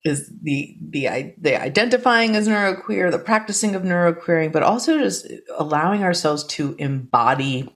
is 0.04 0.30
the 0.42 0.76
the 0.90 1.34
the 1.38 1.56
identifying 1.56 2.36
as 2.36 2.48
neuroqueer, 2.48 3.10
the 3.10 3.18
practicing 3.18 3.74
of 3.74 3.82
neuroqueering, 3.82 4.52
but 4.52 4.62
also 4.62 4.98
just 4.98 5.26
allowing 5.58 6.02
ourselves 6.02 6.44
to 6.44 6.74
embody 6.78 7.74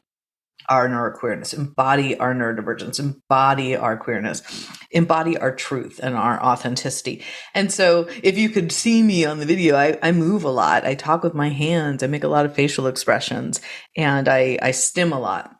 our 0.68 0.88
neuroqueerness, 0.88 1.54
embody 1.54 2.18
our 2.18 2.34
neurodivergence, 2.34 2.98
embody 2.98 3.76
our 3.76 3.96
queerness, 3.96 4.42
embody 4.90 5.36
our 5.38 5.54
truth 5.54 6.00
and 6.02 6.14
our 6.14 6.42
authenticity. 6.42 7.22
And 7.54 7.72
so 7.72 8.08
if 8.22 8.38
you 8.38 8.48
could 8.48 8.72
see 8.72 9.02
me 9.02 9.24
on 9.24 9.38
the 9.38 9.46
video, 9.46 9.76
I, 9.76 9.98
I 10.02 10.12
move 10.12 10.44
a 10.44 10.50
lot. 10.50 10.84
I 10.84 10.94
talk 10.94 11.22
with 11.22 11.34
my 11.34 11.50
hands. 11.50 12.02
I 12.02 12.06
make 12.06 12.24
a 12.24 12.28
lot 12.28 12.46
of 12.46 12.54
facial 12.54 12.86
expressions 12.86 13.60
and 13.96 14.28
I, 14.28 14.58
I 14.62 14.70
stim 14.70 15.12
a 15.12 15.20
lot. 15.20 15.54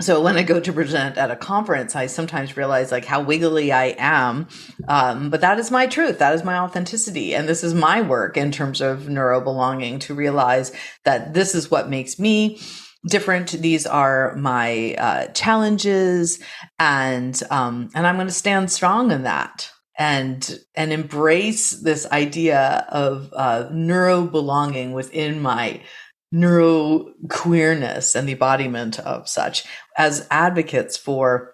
so 0.00 0.20
when 0.20 0.36
I 0.36 0.42
go 0.42 0.58
to 0.58 0.72
present 0.72 1.16
at 1.16 1.30
a 1.30 1.36
conference, 1.36 1.94
I 1.94 2.06
sometimes 2.06 2.56
realize 2.56 2.90
like 2.90 3.04
how 3.04 3.22
wiggly 3.22 3.72
I 3.72 3.94
am. 3.98 4.48
Um, 4.88 5.30
but 5.30 5.40
that 5.42 5.58
is 5.58 5.70
my 5.70 5.86
truth. 5.86 6.18
That 6.18 6.34
is 6.34 6.44
my 6.44 6.58
authenticity. 6.58 7.34
And 7.34 7.48
this 7.48 7.62
is 7.62 7.74
my 7.74 8.02
work 8.02 8.36
in 8.36 8.50
terms 8.50 8.80
of 8.80 9.08
neuro 9.08 9.40
belonging 9.40 10.00
to 10.00 10.14
realize 10.14 10.72
that 11.04 11.34
this 11.34 11.54
is 11.54 11.70
what 11.70 11.88
makes 11.88 12.18
me 12.18 12.60
different. 13.06 13.50
These 13.50 13.86
are 13.86 14.34
my 14.36 14.94
uh, 14.96 15.26
challenges 15.28 16.38
and, 16.78 17.40
um, 17.50 17.90
and 17.94 18.06
I'm 18.06 18.16
going 18.16 18.28
to 18.28 18.32
stand 18.32 18.70
strong 18.70 19.10
in 19.10 19.22
that 19.22 19.70
and 19.98 20.58
and 20.74 20.90
embrace 20.90 21.70
this 21.82 22.06
idea 22.10 22.86
of 22.88 23.30
uh, 23.36 23.68
neuro 23.70 24.24
belonging 24.24 24.92
within 24.92 25.42
my 25.42 25.82
neuro 26.30 27.12
queerness 27.28 28.14
and 28.14 28.26
the 28.26 28.32
embodiment 28.32 28.98
of 29.00 29.28
such 29.28 29.64
as 29.98 30.26
advocates 30.30 30.96
for 30.96 31.52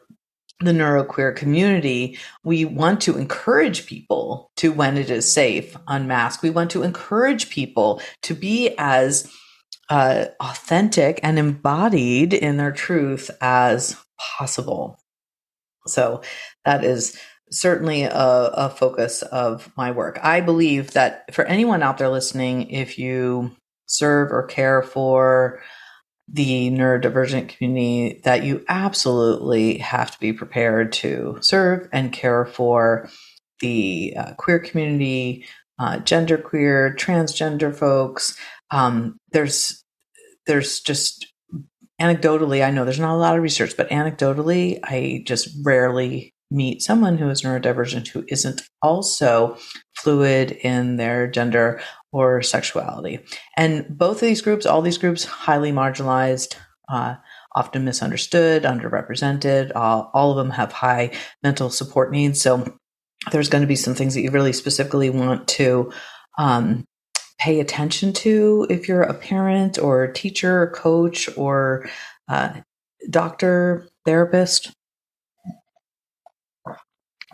the 0.61 0.73
neuroqueer 0.73 1.35
community, 1.37 2.19
we 2.43 2.65
want 2.65 3.01
to 3.01 3.17
encourage 3.17 3.87
people 3.87 4.51
to, 4.57 4.73
when 4.73 4.97
it 4.97 5.09
is 5.09 5.31
safe, 5.31 5.77
unmask. 5.87 6.43
We 6.43 6.51
want 6.51 6.73
to 6.73 6.83
encourage 6.83 7.49
people 7.49 8.03
to 8.23 8.35
be 8.35 8.75
as 8.77 9.31
uh, 9.89 10.27
authentic 10.41 11.21
and 11.23 11.39
embodied 11.39 12.35
in 12.35 12.57
their 12.57 12.73
truth 12.73 13.31
as 13.41 13.97
possible. 14.19 14.99
So 15.87 16.23
that 16.65 16.85
is 16.85 17.19
certainly 17.51 18.03
a, 18.03 18.13
a, 18.13 18.69
focus 18.69 19.23
of 19.23 19.73
my 19.77 19.91
work. 19.91 20.19
I 20.23 20.43
believe 20.43 20.91
that 20.91 21.35
for 21.35 21.47
anyone 21.47 21.83
out 21.83 21.97
there 21.97 22.11
listening, 22.11 22.71
if 22.71 22.99
you 22.99 23.57
serve 23.87 24.31
or 24.31 24.43
care 24.43 24.83
for 24.83 25.63
the 26.31 26.71
neurodivergent 26.71 27.49
community, 27.49 28.21
that 28.25 28.45
you 28.45 28.63
absolutely 28.69 29.79
have 29.79 30.11
to 30.11 30.21
be 30.21 30.33
prepared 30.35 30.93
to 30.93 31.39
serve 31.41 31.89
and 31.91 32.13
care 32.13 32.45
for 32.45 33.09
the 33.61 34.15
uh, 34.17 34.35
queer 34.35 34.59
community, 34.59 35.47
uh, 35.79 35.99
gender 36.01 36.37
queer, 36.37 36.95
transgender 36.99 37.75
folks. 37.75 38.37
Um, 38.71 39.19
there's 39.33 39.85
there's 40.47 40.81
just 40.81 41.27
anecdotally, 42.01 42.65
I 42.65 42.71
know 42.71 42.85
there's 42.85 43.01
not 43.01 43.15
a 43.15 43.19
lot 43.19 43.37
of 43.37 43.43
research, 43.43 43.77
but 43.77 43.91
anecdotally, 43.91 44.81
I 44.83 45.23
just 45.27 45.49
rarely 45.65 46.35
meet 46.51 46.83
someone 46.83 47.19
who 47.19 47.29
is 47.29 47.43
neurodivergent 47.43 48.09
who 48.09 48.25
isn't 48.29 48.63
also 48.81 49.59
fluid 49.97 50.53
in 50.53 50.97
their 50.97 51.27
gender 51.27 51.81
or 52.11 52.41
sexuality. 52.41 53.19
And 53.57 53.87
both 53.99 54.17
of 54.17 54.29
these 54.29 54.41
groups, 54.41 54.65
all 54.65 54.81
these 54.81 54.97
groups, 54.97 55.25
highly 55.25 55.73
marginalized, 55.73 56.57
uh, 56.89 57.17
often 57.55 57.85
misunderstood, 57.85 58.63
underrepresented. 58.63 59.73
all 59.75 60.31
of 60.31 60.37
them 60.37 60.51
have 60.51 60.73
high 60.73 61.11
mental 61.43 61.69
support 61.69 62.11
needs. 62.11 62.41
So 62.41 62.79
there's 63.31 63.51
going 63.51 63.63
to 63.63 63.69
be 63.69 63.77
some 63.77 63.95
things 63.95 64.15
that 64.15 64.23
you 64.23 64.31
really 64.31 64.53
specifically 64.53 65.11
want 65.11 65.49
to 65.49 65.93
um, 66.39 66.85
pay 67.39 67.61
attention 67.61 68.13
to 68.13 68.67
if 68.69 68.89
you're 68.89 69.03
a 69.03 69.15
parent 69.15 69.79
or 69.79 70.05
a 70.05 70.13
teacher, 70.13 70.69
coach, 70.75 71.29
or 71.37 71.89
uh, 72.29 72.53
doctor, 73.11 73.87
therapist. 74.05 74.73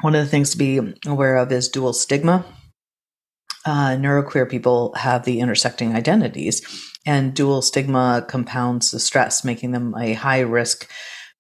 One 0.01 0.15
of 0.15 0.25
the 0.25 0.31
things 0.31 0.51
to 0.51 0.59
be 0.59 0.81
aware 1.07 1.37
of 1.37 1.51
is 1.53 1.69
dual 1.69 1.93
stigma 1.93 2.45
uh, 3.65 3.97
neuroqueer 3.97 4.49
people 4.49 4.93
have 4.95 5.25
the 5.25 5.41
intersecting 5.41 5.95
identities, 5.95 6.63
and 7.07 7.35
dual 7.35 7.63
stigma 7.63 8.25
compounds 8.29 8.91
the 8.91 9.01
stress, 9.01 9.45
making 9.45 9.73
them 9.73 9.95
a 9.99 10.15
high 10.15 10.41
risk 10.41 10.91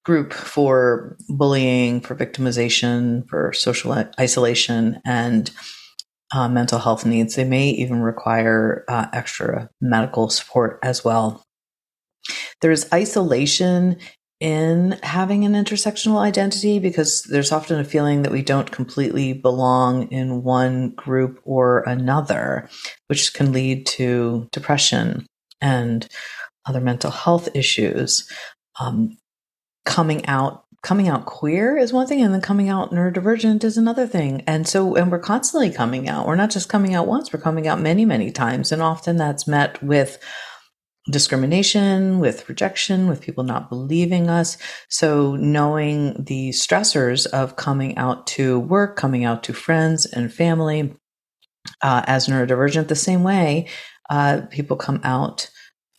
group 0.04 0.32
for 0.32 1.16
bullying, 1.28 2.00
for 2.00 2.14
victimization, 2.14 3.28
for 3.28 3.52
social 3.52 3.92
isolation, 4.18 5.00
and 5.04 5.50
uh, 6.34 6.48
mental 6.48 6.80
health 6.80 7.06
needs. 7.06 7.36
They 7.36 7.44
may 7.44 7.68
even 7.70 8.02
require 8.02 8.84
uh, 8.88 9.06
extra 9.12 9.70
medical 9.80 10.28
support 10.28 10.80
as 10.82 11.04
well. 11.04 11.44
There's 12.60 12.92
isolation 12.92 13.98
in 14.40 14.98
having 15.02 15.44
an 15.44 15.52
intersectional 15.52 16.18
identity 16.18 16.80
because 16.80 17.22
there's 17.22 17.52
often 17.52 17.78
a 17.78 17.84
feeling 17.84 18.22
that 18.22 18.32
we 18.32 18.42
don't 18.42 18.72
completely 18.72 19.32
belong 19.32 20.10
in 20.10 20.42
one 20.42 20.90
group 20.90 21.40
or 21.44 21.84
another, 21.86 22.68
which 23.06 23.32
can 23.32 23.52
lead 23.52 23.86
to 23.86 24.48
depression 24.50 25.24
and 25.60 26.08
other 26.66 26.80
mental 26.80 27.12
health 27.12 27.48
issues. 27.54 28.28
Um, 28.80 29.16
coming 29.84 30.26
out 30.26 30.63
coming 30.84 31.08
out 31.08 31.26
queer 31.26 31.76
is 31.76 31.92
one 31.92 32.06
thing 32.06 32.22
and 32.22 32.32
then 32.32 32.40
coming 32.40 32.68
out 32.68 32.92
neurodivergent 32.92 33.64
is 33.64 33.76
another 33.76 34.06
thing 34.06 34.42
and 34.46 34.68
so 34.68 34.94
and 34.94 35.10
we're 35.10 35.18
constantly 35.18 35.70
coming 35.70 36.08
out 36.08 36.26
we're 36.26 36.36
not 36.36 36.50
just 36.50 36.68
coming 36.68 36.94
out 36.94 37.06
once 37.06 37.32
we're 37.32 37.40
coming 37.40 37.66
out 37.66 37.80
many 37.80 38.04
many 38.04 38.30
times 38.30 38.70
and 38.70 38.82
often 38.82 39.16
that's 39.16 39.48
met 39.48 39.82
with 39.82 40.18
discrimination, 41.10 42.18
with 42.18 42.48
rejection, 42.48 43.08
with 43.08 43.20
people 43.20 43.44
not 43.44 43.68
believing 43.68 44.30
us. 44.30 44.56
So 44.88 45.36
knowing 45.36 46.24
the 46.24 46.50
stressors 46.50 47.26
of 47.26 47.56
coming 47.56 47.96
out 47.98 48.26
to 48.28 48.58
work, 48.58 48.96
coming 48.96 49.24
out 49.24 49.42
to 49.44 49.52
friends 49.52 50.06
and 50.06 50.32
family 50.32 50.94
uh, 51.82 52.02
as 52.06 52.26
neurodivergent, 52.26 52.88
the 52.88 52.96
same 52.96 53.22
way 53.22 53.68
uh, 54.10 54.42
people 54.50 54.76
come 54.76 55.00
out 55.04 55.50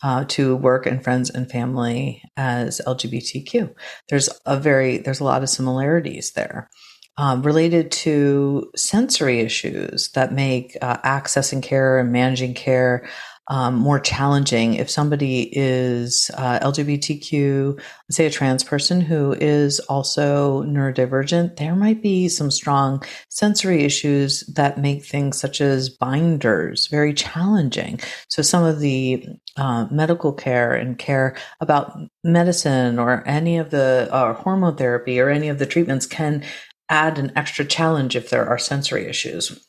uh, 0.06 0.24
to 0.24 0.56
work 0.56 0.86
and 0.86 1.04
friends 1.04 1.32
and 1.32 1.50
family 1.50 2.22
as 2.38 2.80
LGBTQ. 2.86 3.74
There's 4.08 4.30
a 4.46 4.60
very 4.60 5.00
there's 5.00 5.20
a 5.20 5.24
lot 5.24 5.42
of 5.42 5.50
similarities 5.50 6.34
there. 6.34 6.70
Um, 7.18 7.42
related 7.42 7.92
to 8.04 8.70
sensory 8.76 9.40
issues 9.40 10.12
that 10.12 10.32
make 10.32 10.78
uh, 10.82 10.98
accessing 10.98 11.64
care 11.64 11.98
and 11.98 12.12
managing 12.12 12.54
care 12.54 13.08
um, 13.48 13.76
more 13.76 14.00
challenging 14.00 14.74
if 14.76 14.90
somebody 14.90 15.50
is 15.52 16.32
uh, 16.36 16.60
LGBTQ, 16.60 17.80
say 18.10 18.26
a 18.26 18.30
trans 18.30 18.64
person 18.64 19.02
who 19.02 19.34
is 19.34 19.80
also 19.82 20.64
neurodivergent, 20.64 21.58
there 21.58 21.76
might 21.76 22.02
be 22.02 22.28
some 22.28 22.50
strong 22.50 23.04
sensory 23.30 23.84
issues 23.84 24.42
that 24.56 24.80
make 24.80 25.06
things 25.06 25.40
such 25.40 25.62
as 25.62 25.90
binders 25.90 26.88
very 26.88 27.14
challenging. 27.14 28.00
So 28.30 28.42
some 28.42 28.64
of 28.64 28.80
the 28.80 29.26
uh, 29.58 29.88
medical 29.92 30.34
care 30.34 30.74
and 30.74 30.98
care 30.98 31.36
about 31.62 31.98
medicine 32.24 32.98
or 33.00 33.24
any 33.28 33.58
of 33.58 33.70
the 33.70 34.10
uh, 34.12 34.34
hormone 34.34 34.76
therapy 34.76 35.20
or 35.20 35.30
any 35.30 35.50
of 35.50 35.60
the 35.60 35.66
treatments 35.66 36.08
can 36.08 36.44
add 36.90 37.18
an 37.18 37.32
extra 37.36 37.66
challenge 37.66 38.16
if 38.16 38.30
there 38.30 38.48
are 38.48 38.58
sensory 38.58 39.08
issues. 39.08 39.68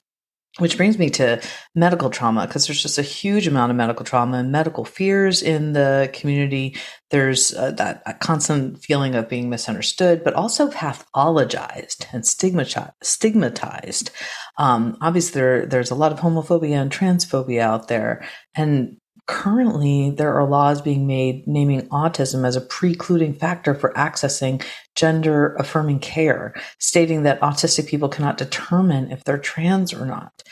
Which 0.59 0.79
brings 0.79 0.97
me 0.99 1.11
to 1.11 1.43
medical 1.75 2.09
trauma, 2.09 2.47
because 2.47 2.67
there's 2.67 2.83
just 2.83 2.97
a 2.97 3.03
huge 3.03 3.47
amount 3.47 3.71
of 3.71 3.77
medical 3.77 4.07
trauma 4.07 4.39
and 4.39 4.51
medical 4.51 4.87
fears 4.87 5.43
in 5.43 5.75
the 5.75 6.09
community. 6.15 6.77
There's 7.11 7.53
uh, 7.53 7.73
that 7.73 8.21
constant 8.21 8.83
feeling 8.83 9.15
of 9.15 9.29
being 9.29 9.51
misunderstood, 9.51 10.25
but 10.25 10.33
also 10.33 10.71
pathologized 10.71 12.07
and 12.11 12.27
stigmatized. 12.27 12.95
stigmatized. 13.03 14.11
Um, 14.57 14.97
obviously, 15.03 15.39
there, 15.39 15.67
there's 15.67 15.91
a 15.91 15.95
lot 15.95 16.13
of 16.13 16.21
homophobia 16.21 16.81
and 16.81 16.91
transphobia 16.91 17.61
out 17.61 17.89
there. 17.89 18.27
And 18.55 18.97
currently 19.27 20.11
there 20.11 20.35
are 20.35 20.47
laws 20.47 20.81
being 20.81 21.07
made 21.07 21.47
naming 21.47 21.83
autism 21.89 22.47
as 22.47 22.57
a 22.57 22.61
precluding 22.61 23.35
factor 23.35 23.75
for 23.75 23.93
accessing 23.95 24.65
gender 24.95 25.55
affirming 25.57 25.99
care, 25.99 26.55
stating 26.79 27.25
that 27.25 27.41
autistic 27.41 27.89
people 27.89 28.09
cannot 28.09 28.39
determine 28.39 29.11
if 29.11 29.25
they're 29.25 29.39
trans 29.39 29.93
or 29.93 30.07
not. 30.07 30.43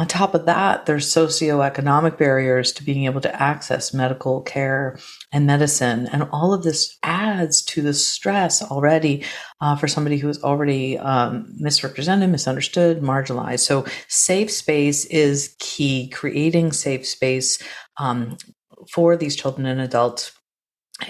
On 0.00 0.06
top 0.06 0.34
of 0.34 0.46
that, 0.46 0.86
there's 0.86 1.12
socioeconomic 1.12 2.16
barriers 2.16 2.72
to 2.72 2.82
being 2.82 3.04
able 3.04 3.20
to 3.20 3.42
access 3.42 3.92
medical 3.92 4.40
care 4.40 4.98
and 5.30 5.46
medicine. 5.46 6.08
And 6.10 6.22
all 6.32 6.54
of 6.54 6.62
this 6.62 6.96
adds 7.02 7.62
to 7.64 7.82
the 7.82 7.92
stress 7.92 8.62
already 8.62 9.26
uh, 9.60 9.76
for 9.76 9.88
somebody 9.88 10.16
who 10.16 10.30
is 10.30 10.42
already 10.42 10.96
um, 10.98 11.52
misrepresented, 11.58 12.30
misunderstood, 12.30 13.02
marginalized. 13.02 13.60
So, 13.60 13.84
safe 14.08 14.50
space 14.50 15.04
is 15.04 15.54
key. 15.58 16.08
Creating 16.08 16.72
safe 16.72 17.06
space 17.06 17.58
um, 18.00 18.36
for 18.90 19.16
these 19.16 19.36
children 19.36 19.66
and 19.66 19.80
adults. 19.80 20.32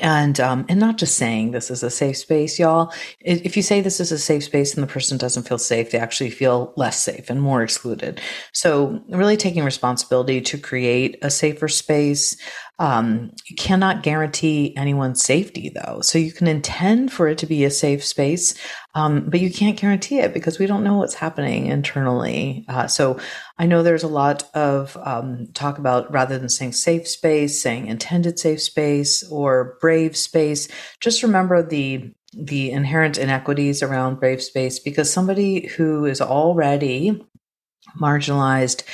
And 0.01 0.39
um, 0.39 0.67
and 0.69 0.79
not 0.79 0.99
just 0.99 1.17
saying 1.17 1.51
this 1.51 1.69
is 1.69 1.83
a 1.83 1.91
safe 1.91 2.17
space 2.17 2.61
y'all. 2.61 2.93
If 3.19 3.57
you 3.57 3.63
say 3.63 3.81
this 3.81 3.99
is 3.99 4.13
a 4.13 4.19
safe 4.19 4.45
space 4.45 4.73
and 4.73 4.85
the 4.85 4.93
person 4.93 5.19
doesn't 5.19 5.49
feel 5.49 5.59
safe 5.59 5.91
they 5.91 5.99
actually 5.99 6.31
feel 6.31 6.73
less 6.77 7.03
safe 7.03 7.29
and 7.29 7.43
more 7.43 7.65
excluded. 7.65 8.21
So 8.53 9.03
really 9.09 9.37
taking 9.37 9.65
responsibility 9.65 10.43
to 10.43 10.59
create 10.59 11.19
a 11.23 11.31
safer 11.31 11.67
space 11.67 12.37
Um, 12.81 13.31
you 13.47 13.57
cannot 13.57 14.03
guarantee 14.03 14.75
anyone's 14.75 15.23
safety, 15.23 15.71
though. 15.75 16.01
So 16.01 16.19
you 16.19 16.33
can 16.33 16.47
intend 16.47 17.13
for 17.13 17.29
it 17.29 17.37
to 17.39 17.47
be 17.47 17.65
a 17.65 17.71
safe 17.71 18.03
space, 18.03 18.59
um, 18.95 19.29
but 19.29 19.39
you 19.39 19.53
can't 19.53 19.79
guarantee 19.79 20.21
it 20.21 20.33
because 20.33 20.59
we 20.59 20.67
don't 20.67 20.83
know 20.83 20.97
what's 20.97 21.15
happening 21.15 21.67
internally. 21.67 22.65
Uh, 22.69 22.87
so 22.87 23.21
I 23.59 23.67
know 23.67 23.83
there's 23.83 24.03
a 24.03 24.09
lot 24.09 24.45
of 24.55 24.97
um, 25.05 25.49
talk 25.53 25.77
about 25.77 26.11
rather 26.11 26.39
than 26.39 26.49
saying 26.49 26.73
safe 26.73 27.07
space, 27.07 27.61
saying 27.61 27.87
intended 27.87 28.39
safe 28.39 28.63
space 28.63 29.23
or 29.31 29.77
brave 29.83 30.17
space. 30.17 30.67
Just 31.01 31.23
remember 31.23 31.63
the 31.63 32.15
the 32.33 32.71
inherent 32.71 33.19
inequities 33.19 33.83
around 33.83 34.21
brave 34.21 34.41
space 34.43 34.79
because 34.79 35.13
somebody 35.13 35.67
who 35.67 36.07
is 36.07 36.21
already 36.21 37.21
marginalized 38.01 38.85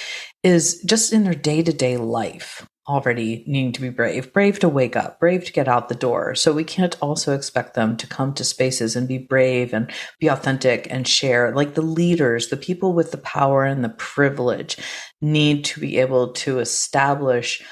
is 0.42 0.82
just 0.86 1.12
in 1.12 1.22
their 1.22 1.34
day 1.34 1.62
to 1.62 1.72
day 1.72 1.98
life 1.98 2.66
already 2.88 3.44
needing 3.46 3.72
to 3.72 3.80
be 3.80 3.88
brave, 3.88 4.32
brave 4.32 4.58
to 4.60 4.68
wake 4.68 4.96
up, 4.96 5.18
brave 5.18 5.44
to 5.44 5.52
get 5.52 5.68
out 5.68 5.88
the 5.88 5.94
door. 5.94 6.34
So 6.34 6.52
we 6.52 6.64
can't 6.64 6.96
also 7.00 7.34
expect 7.34 7.74
them 7.74 7.96
to 7.96 8.06
come 8.06 8.32
to 8.34 8.44
spaces 8.44 8.94
and 8.94 9.08
be 9.08 9.18
brave 9.18 9.72
and 9.72 9.90
be 10.20 10.28
authentic 10.28 10.86
and 10.90 11.06
share. 11.06 11.54
Like 11.54 11.74
the 11.74 11.82
leaders, 11.82 12.48
the 12.48 12.56
people 12.56 12.92
with 12.92 13.10
the 13.10 13.18
power 13.18 13.64
and 13.64 13.82
the 13.82 13.88
privilege 13.90 14.76
need 15.20 15.64
to 15.66 15.80
be 15.80 15.98
able 15.98 16.32
to 16.34 16.60
establish 16.60 17.62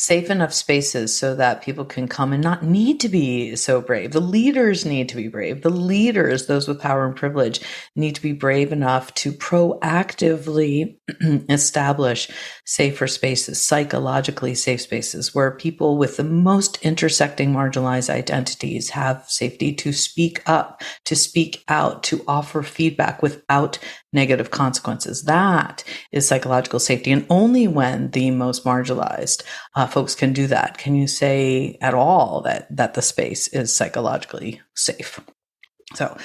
safe 0.00 0.30
enough 0.30 0.54
spaces 0.54 1.16
so 1.16 1.34
that 1.34 1.60
people 1.60 1.84
can 1.84 2.08
come 2.08 2.32
and 2.32 2.42
not 2.42 2.62
need 2.62 2.98
to 2.98 3.08
be 3.08 3.54
so 3.54 3.82
brave. 3.82 4.12
The 4.12 4.20
leaders 4.20 4.86
need 4.86 5.10
to 5.10 5.16
be 5.16 5.28
brave. 5.28 5.60
The 5.60 5.68
leaders, 5.68 6.46
those 6.46 6.66
with 6.66 6.80
power 6.80 7.04
and 7.04 7.14
privilege, 7.14 7.60
need 7.94 8.14
to 8.14 8.22
be 8.22 8.32
brave 8.32 8.72
enough 8.72 9.12
to 9.16 9.30
proactively 9.30 10.96
establish 11.50 12.30
safer 12.64 13.06
spaces, 13.06 13.60
psychologically 13.60 14.54
safe 14.54 14.80
spaces 14.80 15.34
where 15.34 15.50
people 15.50 15.98
with 15.98 16.16
the 16.16 16.24
most 16.24 16.78
intersecting 16.82 17.52
marginalized 17.52 18.08
identities 18.08 18.88
have 18.88 19.26
safety 19.28 19.74
to 19.74 19.92
speak 19.92 20.42
up, 20.48 20.80
to 21.04 21.14
speak 21.14 21.62
out, 21.68 22.02
to 22.04 22.24
offer 22.26 22.62
feedback 22.62 23.22
without 23.22 23.78
negative 24.12 24.50
consequences. 24.50 25.22
That 25.24 25.84
is 26.12 26.26
psychological 26.26 26.80
safety. 26.80 27.12
And 27.12 27.26
only 27.30 27.68
when 27.68 28.10
the 28.10 28.30
most 28.30 28.64
marginalized 28.64 29.42
uh, 29.74 29.86
folks 29.86 30.14
can 30.14 30.32
do 30.32 30.46
that 30.48 30.78
can 30.78 30.94
you 30.94 31.06
say 31.06 31.78
at 31.80 31.94
all 31.94 32.40
that, 32.42 32.74
that 32.74 32.94
the 32.94 33.02
space 33.02 33.48
is 33.48 33.74
psychologically 33.74 34.60
safe. 34.74 35.20
So 35.94 36.16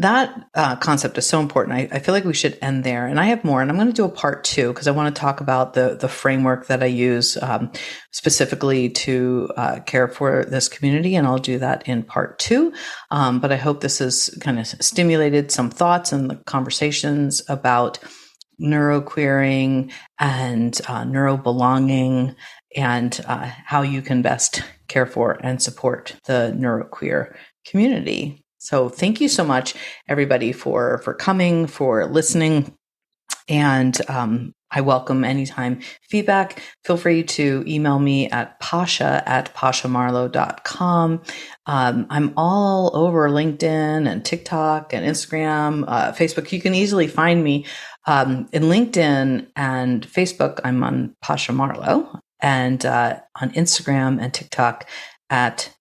that 0.00 0.48
uh, 0.54 0.76
concept 0.76 1.18
is 1.18 1.26
so 1.26 1.40
important. 1.40 1.76
I, 1.76 1.88
I, 1.92 1.98
feel 1.98 2.14
like 2.14 2.24
we 2.24 2.32
should 2.32 2.56
end 2.62 2.84
there. 2.84 3.06
And 3.06 3.20
I 3.20 3.26
have 3.26 3.44
more, 3.44 3.60
and 3.60 3.70
I'm 3.70 3.76
going 3.76 3.88
to 3.88 3.92
do 3.92 4.06
a 4.06 4.10
part 4.10 4.44
two 4.44 4.68
because 4.68 4.88
I 4.88 4.92
want 4.92 5.14
to 5.14 5.20
talk 5.20 5.42
about 5.42 5.74
the 5.74 5.94
the 5.94 6.08
framework 6.08 6.68
that 6.68 6.82
I 6.82 6.86
use 6.86 7.36
um, 7.42 7.70
specifically 8.10 8.88
to 8.88 9.50
uh, 9.58 9.80
care 9.80 10.08
for 10.08 10.46
this 10.46 10.68
community, 10.68 11.16
and 11.16 11.26
I'll 11.26 11.36
do 11.38 11.58
that 11.58 11.86
in 11.86 12.02
part 12.02 12.38
two. 12.38 12.72
Um, 13.10 13.40
but 13.40 13.52
I 13.52 13.56
hope 13.56 13.80
this 13.80 13.98
has 13.98 14.30
kind 14.40 14.58
of 14.58 14.66
stimulated 14.66 15.50
some 15.50 15.68
thoughts 15.68 16.12
and 16.12 16.30
the 16.30 16.36
conversations 16.36 17.42
about 17.48 17.98
neuroqueering 18.58 19.92
and 20.18 20.80
uh, 20.88 21.04
neurobelonging 21.04 22.34
and 22.74 23.20
uh, 23.26 23.50
how 23.66 23.82
you 23.82 24.00
can 24.00 24.22
best 24.22 24.62
care 24.88 25.06
for 25.06 25.38
and 25.42 25.62
support 25.62 26.16
the 26.26 26.54
neuroqueer 26.56 27.34
community. 27.66 28.44
So 28.60 28.90
thank 28.90 29.22
you 29.22 29.28
so 29.28 29.42
much, 29.42 29.74
everybody, 30.06 30.52
for 30.52 30.98
for 30.98 31.14
coming, 31.14 31.66
for 31.66 32.06
listening, 32.06 32.74
and 33.48 33.98
um, 34.08 34.52
I 34.70 34.82
welcome 34.82 35.24
anytime 35.24 35.80
feedback. 36.10 36.62
Feel 36.84 36.98
free 36.98 37.22
to 37.24 37.64
email 37.66 37.98
me 37.98 38.28
at 38.28 38.60
pasha 38.60 39.22
at 39.26 39.54
pashamarlowe.com. 39.54 41.22
Um, 41.64 42.06
I'm 42.10 42.34
all 42.36 42.94
over 42.94 43.30
LinkedIn 43.30 44.06
and 44.06 44.24
TikTok 44.24 44.92
and 44.92 45.06
Instagram, 45.06 45.84
uh, 45.88 46.12
Facebook. 46.12 46.52
You 46.52 46.60
can 46.60 46.74
easily 46.74 47.08
find 47.08 47.42
me 47.42 47.64
um, 48.06 48.46
in 48.52 48.64
LinkedIn 48.64 49.48
and 49.56 50.06
Facebook. 50.06 50.60
I'm 50.64 50.84
on 50.84 51.16
Pasha 51.22 51.52
Marlowe 51.52 52.20
and 52.40 52.84
uh, 52.84 53.20
on 53.40 53.52
Instagram 53.52 54.20
and 54.20 54.34
TikTok 54.34 54.86
at 55.30 55.74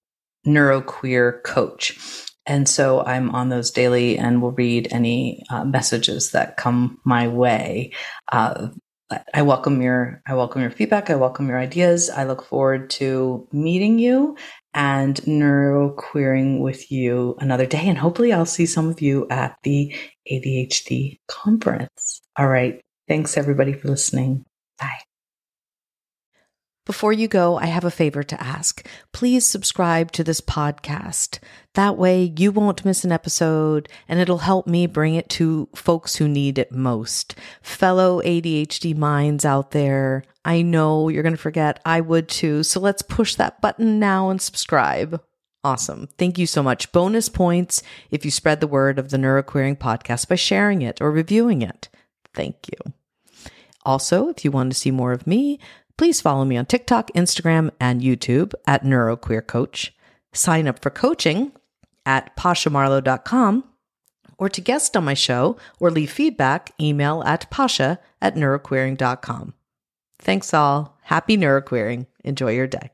Neuroqueer 0.48 1.44
Coach. 1.44 2.29
And 2.50 2.68
so 2.68 3.06
I'm 3.06 3.30
on 3.30 3.50
those 3.50 3.70
daily 3.70 4.18
and 4.18 4.42
will 4.42 4.52
read 4.52 4.88
any 4.92 5.44
uh, 5.52 5.64
messages 5.64 6.32
that 6.32 6.58
come 6.58 7.00
my 7.06 7.28
way. 7.28 7.94
Uh, 8.32 8.70
I 9.34 9.44
welcome 9.44 9.82
your 9.82 10.22
I 10.28 10.34
welcome 10.34 10.62
your 10.62 10.72
feedback. 10.72 11.10
I 11.10 11.16
welcome 11.16 11.48
your 11.48 11.60
ideas. 11.60 12.10
I 12.10 12.26
look 12.26 12.44
forward 12.44 12.90
to 12.92 13.48
meeting 13.52 14.00
you 14.00 14.36
and 14.74 15.16
neuroqueering 15.22 16.60
with 16.60 16.92
you 16.92 17.36
another 17.40 17.66
day. 17.66 17.88
And 17.88 17.98
hopefully 17.98 18.34
I'll 18.34 18.46
see 18.46 18.66
some 18.66 18.90
of 18.90 19.02
you 19.02 19.28
at 19.30 19.56
the 19.64 19.96
ADHD 20.32 21.20
conference. 21.28 22.22
All 22.38 22.48
right. 22.48 22.82
Thanks 23.08 23.38
everybody 23.38 23.74
for 23.74 23.88
listening. 23.88 24.46
Bye. 24.80 25.09
Before 26.90 27.14
you 27.14 27.28
go, 27.28 27.56
I 27.56 27.68
have 27.68 27.84
a 27.84 27.92
favor 27.92 28.24
to 28.24 28.44
ask. 28.44 28.84
Please 29.12 29.46
subscribe 29.46 30.12
to 30.14 30.24
this 30.24 30.42
podcast. 30.42 31.38
That 31.76 31.98
way 31.98 32.34
you 32.36 32.52
won't 32.52 32.84
miss 32.84 33.04
an 33.04 33.12
episode 33.12 33.88
and 34.08 34.20
it'll 34.20 34.40
help 34.40 34.66
me 34.66 34.88
bring 34.88 35.14
it 35.14 35.30
to 35.30 35.70
folks 35.76 36.16
who 36.16 36.28
need 36.28 36.58
it 36.58 36.72
most. 36.72 37.36
Fellow 37.62 38.24
ADHD 38.24 38.98
minds 38.98 39.46
out 39.46 39.70
there, 39.70 40.24
I 40.44 40.64
know 40.64 41.10
you're 41.10 41.22
going 41.22 41.36
to 41.36 41.40
forget. 41.40 41.80
I 41.86 42.02
would 42.02 42.28
too. 42.28 42.64
So 42.64 42.80
let's 42.80 43.04
push 43.04 43.36
that 43.36 43.62
button 43.62 44.00
now 44.00 44.32
and 44.32 44.42
subscribe. 44.42 45.22
Awesome. 45.64 46.10
Thank 46.18 46.40
you 46.40 46.48
so 46.48 46.64
much. 46.64 46.92
Bonus 46.92 47.30
points 47.30 47.84
if 48.10 48.26
you 48.26 48.32
spread 48.32 48.62
the 48.62 48.68
word 48.68 48.98
of 48.98 49.12
the 49.12 49.18
Neuroqueering 49.18 49.78
podcast 49.78 50.28
by 50.28 50.34
sharing 50.34 50.82
it 50.82 51.00
or 51.02 51.12
reviewing 51.12 51.62
it. 51.62 51.88
Thank 52.34 52.56
you. 52.72 52.94
Also, 53.86 54.28
if 54.30 54.44
you 54.44 54.50
want 54.50 54.72
to 54.74 54.78
see 54.78 54.90
more 54.90 55.12
of 55.12 55.28
me, 55.28 55.60
please 56.00 56.22
follow 56.22 56.46
me 56.46 56.56
on 56.56 56.66
TikTok, 56.66 57.12
Instagram, 57.12 57.70
and 57.78 58.00
YouTube 58.00 58.54
at 58.66 58.86
NeuroQueer 58.86 59.46
Coach. 59.46 59.94
Sign 60.32 60.66
up 60.66 60.82
for 60.82 60.90
coaching 60.90 61.52
at 62.06 62.34
pashamarlowe.com 62.38 63.66
or 64.38 64.48
to 64.48 64.62
guest 64.62 64.96
on 64.96 65.04
my 65.04 65.14
show 65.14 65.58
or 65.78 65.92
leave 65.92 66.10
feedback, 66.10 66.72
email 66.80 67.22
at 67.26 67.50
pasha 67.50 68.00
at 68.22 68.36
neuroqueering.com. 68.36 69.54
Thanks 70.20 70.54
all. 70.54 70.98
Happy 71.02 71.36
neuroqueering. 71.36 72.08
Enjoy 72.24 72.52
your 72.52 72.68
day. 72.68 72.92